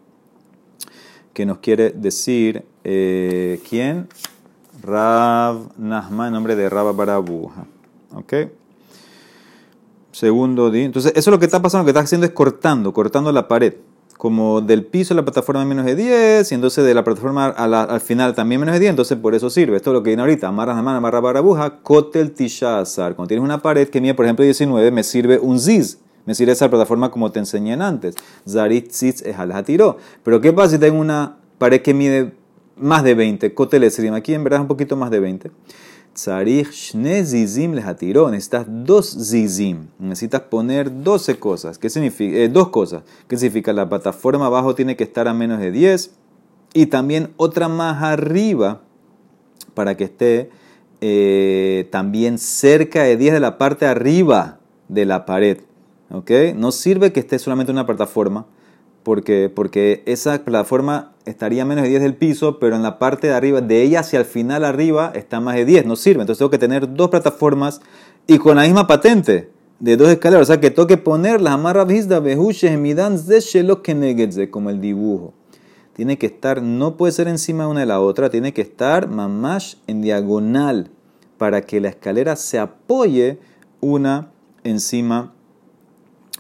que 1.34 1.46
nos 1.46 1.60
quiere 1.60 1.92
decir 1.92 2.66
eh, 2.84 3.60
quién. 3.70 4.08
Rav 4.82 5.70
Nahma, 5.78 6.28
en 6.28 6.34
nombre 6.34 6.56
de 6.56 6.70
Rab 6.70 6.96
Barabuja. 6.96 7.66
¿Ok? 8.14 8.34
Segundo 10.12 10.72
día. 10.72 10.86
Entonces, 10.86 11.14
eso 11.16 11.30
es 11.30 11.32
lo 11.32 11.40
que 11.40 11.46
está 11.46 11.62
pasando, 11.62 11.84
lo 11.84 11.86
que 11.86 11.92
está 11.92 12.02
haciendo 12.02 12.26
es 12.28 12.34
cortando, 12.34 12.94
cortando 12.94 13.32
la 13.32 13.48
pared. 13.48 13.76
Como 14.18 14.62
del 14.62 14.86
piso 14.86 15.14
a 15.14 15.18
la 15.18 15.24
plataforma 15.24 15.66
menos 15.66 15.86
de 15.86 15.96
10, 15.96 16.52
y 16.52 16.56
entonces 16.56 16.84
de 16.84 16.94
la 16.94 17.04
plataforma 17.04 17.48
al 17.48 18.02
final 18.02 18.36
también 18.36 18.62
menos 18.62 18.74
de 18.74 18.80
10, 18.80 18.92
entonces 18.92 19.18
por 19.18 19.34
eso 19.34 19.50
sirve. 19.50 19.78
Esto 19.78 19.90
es 19.90 19.94
lo 19.96 20.04
que 20.04 20.12
viene 20.12 20.22
ahorita. 20.22 20.48
Amarras 20.48 20.76
la 20.76 20.84
mano, 20.84 20.98
amarra 20.98 21.22
barabuja, 21.22 21.80
kotel 21.82 22.32
tishazar. 22.32 23.16
Cuando 23.16 23.30
tienes 23.30 23.44
una 23.44 23.62
pared 23.62 23.90
que 23.90 24.00
mide, 24.00 24.14
por 24.14 24.26
ejemplo, 24.26 24.46
19, 24.46 24.92
me 24.92 25.04
sirve 25.04 25.40
un 25.40 25.60
ziz. 25.60 25.98
Me 26.26 26.36
sirve 26.36 26.54
esa 26.54 26.70
plataforma 26.70 27.12
como 27.12 27.32
te 27.32 27.40
enseñé 27.40 27.74
antes. 27.74 28.16
Zarit 28.48 28.92
ziz 28.92 29.22
es 29.22 29.36
tiró. 29.66 29.98
Pero 30.24 30.42
¿qué 30.42 30.54
pasa 30.54 30.72
si 30.72 30.80
tengo 30.80 31.00
una 31.00 31.38
pared 31.58 31.82
que 31.82 31.94
mide 31.94 32.34
más 32.78 33.04
de 33.04 33.16
20? 33.16 33.54
Kotel. 33.54 33.84
Aquí 34.14 34.34
en 34.34 34.44
verdad 34.44 34.60
es 34.60 34.62
un 34.62 34.68
poquito 34.68 34.96
más 34.96 35.12
de 35.12 35.20
20. 35.20 35.52
Tzarich 36.14 36.72
shne 36.72 37.26
zizim 37.26 37.74
lehatiró. 37.74 38.30
Necesitas 38.30 38.66
dos 38.68 39.18
zizim. 39.30 39.88
Necesitas 40.00 40.42
poner 40.42 41.04
12 41.04 41.40
cosas. 41.40 41.78
¿Qué 41.78 41.90
significa? 41.90 42.38
Eh, 42.38 42.50
dos 42.50 42.70
cosas. 42.70 43.04
¿Qué 43.28 43.38
significa? 43.38 43.74
La 43.74 43.90
plataforma 43.90 44.46
abajo 44.46 44.76
tiene 44.76 44.96
que 44.96 45.04
estar 45.04 45.28
a 45.28 45.34
menos 45.34 45.60
de 45.60 45.72
10 45.72 46.12
y 46.74 46.86
también 46.88 47.34
otra 47.38 47.68
más 47.68 48.02
arriba 48.04 48.82
para 49.74 49.98
que 49.98 50.06
esté 50.06 50.50
eh, 51.02 51.88
también 51.92 52.38
cerca 52.38 53.04
de 53.04 53.18
10 53.18 53.34
de 53.34 53.40
la 53.40 53.58
parte 53.58 53.86
arriba 53.86 54.60
de 54.88 55.06
la 55.06 55.26
pared. 55.26 55.60
No 56.56 56.72
sirve 56.72 57.14
que 57.14 57.22
esté 57.22 57.40
solamente 57.40 57.72
una 57.72 57.86
plataforma 57.86 58.46
porque, 59.04 59.52
porque 59.54 60.04
esa 60.06 60.44
plataforma 60.44 61.14
estaría 61.26 61.66
menos 61.66 61.84
de 61.84 61.90
10 61.90 62.02
del 62.02 62.16
piso, 62.16 62.60
pero 62.60 62.76
en 62.76 62.84
la 62.84 63.00
parte 63.00 63.28
de 63.28 63.34
arriba, 63.34 63.62
de 63.62 63.82
ella 63.82 64.02
hacia 64.02 64.20
el 64.20 64.26
final 64.26 64.64
arriba, 64.64 65.12
está 65.16 65.40
más 65.40 65.56
de 65.56 65.66
10, 65.66 65.86
no 65.86 65.96
sirve. 65.96 66.22
Entonces 66.22 66.40
tengo 66.40 66.52
que 66.52 66.58
tener 66.58 66.94
dos 66.94 67.10
plataformas 67.10 67.82
y 68.28 68.38
con 68.38 68.58
la 68.58 68.64
misma 68.64 68.88
patente 68.88 69.50
de 69.80 69.98
dos 69.98 70.10
escaleras. 70.10 70.44
O 70.44 70.46
sea 70.46 70.60
que 70.60 70.70
tengo 70.70 70.88
que 70.88 70.98
ponerlas, 70.98 71.54
amarra 71.54 71.86
vizda, 71.86 72.22
midan, 72.22 73.18
como 74.52 74.70
el 74.70 74.82
dibujo. 74.82 75.34
Tiene 75.94 76.18
que 76.18 76.28
estar, 76.28 76.62
no 76.62 76.96
puede 76.98 77.12
ser 77.12 77.28
encima 77.28 77.68
una 77.68 77.82
de 77.82 77.86
la 77.86 78.00
otra, 78.00 78.30
tiene 78.30 78.54
que 78.54 78.62
estar 78.62 79.08
mamash 79.08 79.76
en 79.88 80.02
diagonal 80.02 80.90
para 81.38 81.62
que 81.62 81.82
la 81.82 81.90
escalera 81.90 82.36
se 82.36 82.60
apoye 82.60 83.40
una 83.82 84.32
encima 84.64 85.34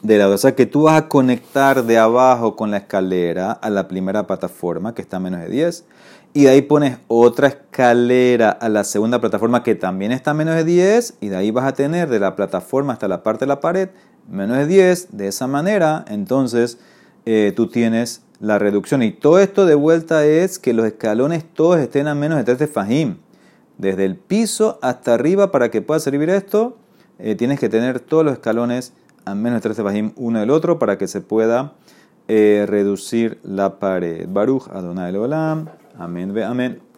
de 0.02 0.18
la 0.18 0.30
O 0.30 0.56
que 0.56 0.66
tú 0.66 0.84
vas 0.84 0.98
a 1.02 1.08
conectar 1.08 1.84
de 1.84 1.98
abajo 1.98 2.56
con 2.56 2.72
la 2.72 2.78
escalera 2.78 3.52
a 3.52 3.70
la 3.70 3.88
primera 3.88 4.26
plataforma 4.26 4.96
que 4.96 5.02
está 5.02 5.18
a 5.18 5.20
menos 5.20 5.42
de 5.42 5.50
10 5.50 5.86
y 6.34 6.44
de 6.44 6.50
ahí 6.50 6.62
pones 6.62 6.98
otra 7.08 7.50
escalera 7.50 8.50
a 8.50 8.70
la 8.70 8.84
segunda 8.84 9.20
plataforma 9.20 9.64
que 9.64 9.76
también 9.76 10.12
está 10.12 10.32
a 10.32 10.34
menos 10.34 10.56
de 10.56 10.64
10 10.64 11.16
y 11.22 11.28
de 11.28 11.36
ahí 11.36 11.52
vas 11.52 11.66
a 11.66 11.74
tener 11.74 12.10
de 12.10 12.20
la 12.20 12.36
plataforma 12.36 12.94
hasta 12.94 13.08
la 13.08 13.22
parte 13.22 13.46
de 13.46 13.50
la 13.50 13.60
pared 13.60 13.90
menos 14.30 14.58
de 14.58 14.66
10. 14.66 15.10
De 15.18 15.28
esa 15.28 15.46
manera 15.48 16.06
entonces 16.08 16.80
eh, 17.26 17.54
tú 17.56 17.68
tienes 17.68 18.24
la 18.40 18.58
reducción 18.58 19.04
y 19.04 19.12
todo 19.12 19.40
esto 19.40 19.68
de 19.68 19.76
vuelta 19.76 20.26
es 20.26 20.58
que 20.58 20.74
los 20.74 20.86
escalones 20.88 21.44
todos 21.54 21.78
estén 21.78 22.08
a 22.08 22.16
menos 22.16 22.40
de 22.40 22.44
3 22.44 22.58
de 22.58 22.68
fajim. 22.68 23.18
Desde 23.78 24.06
el 24.06 24.16
piso 24.16 24.80
hasta 24.82 25.14
arriba 25.14 25.52
para 25.52 25.70
que 25.70 25.82
pueda 25.82 26.00
servir 26.00 26.30
esto 26.30 26.78
eh, 27.20 27.36
tienes 27.36 27.60
que 27.60 27.70
tener 27.70 28.00
todos 28.00 28.26
los 28.26 28.34
escalones 28.34 28.94
a 29.26 29.36
menos 29.36 29.58
de 29.58 29.62
13 29.62 29.82
bajim 29.82 30.12
uno 30.16 30.40
del 30.40 30.50
otro 30.50 30.80
para 30.80 30.98
que 30.98 31.08
se 31.08 31.22
pueda 31.22 31.74
eh, 32.28 32.66
reducir 32.68 33.40
la 33.44 33.80
pared. 33.80 34.28
Baruch 34.30 34.70
Adonai 34.70 35.16
Olam. 35.16 35.68
Amén 35.98 36.34
ve 36.34 36.44
amén. 36.44 36.91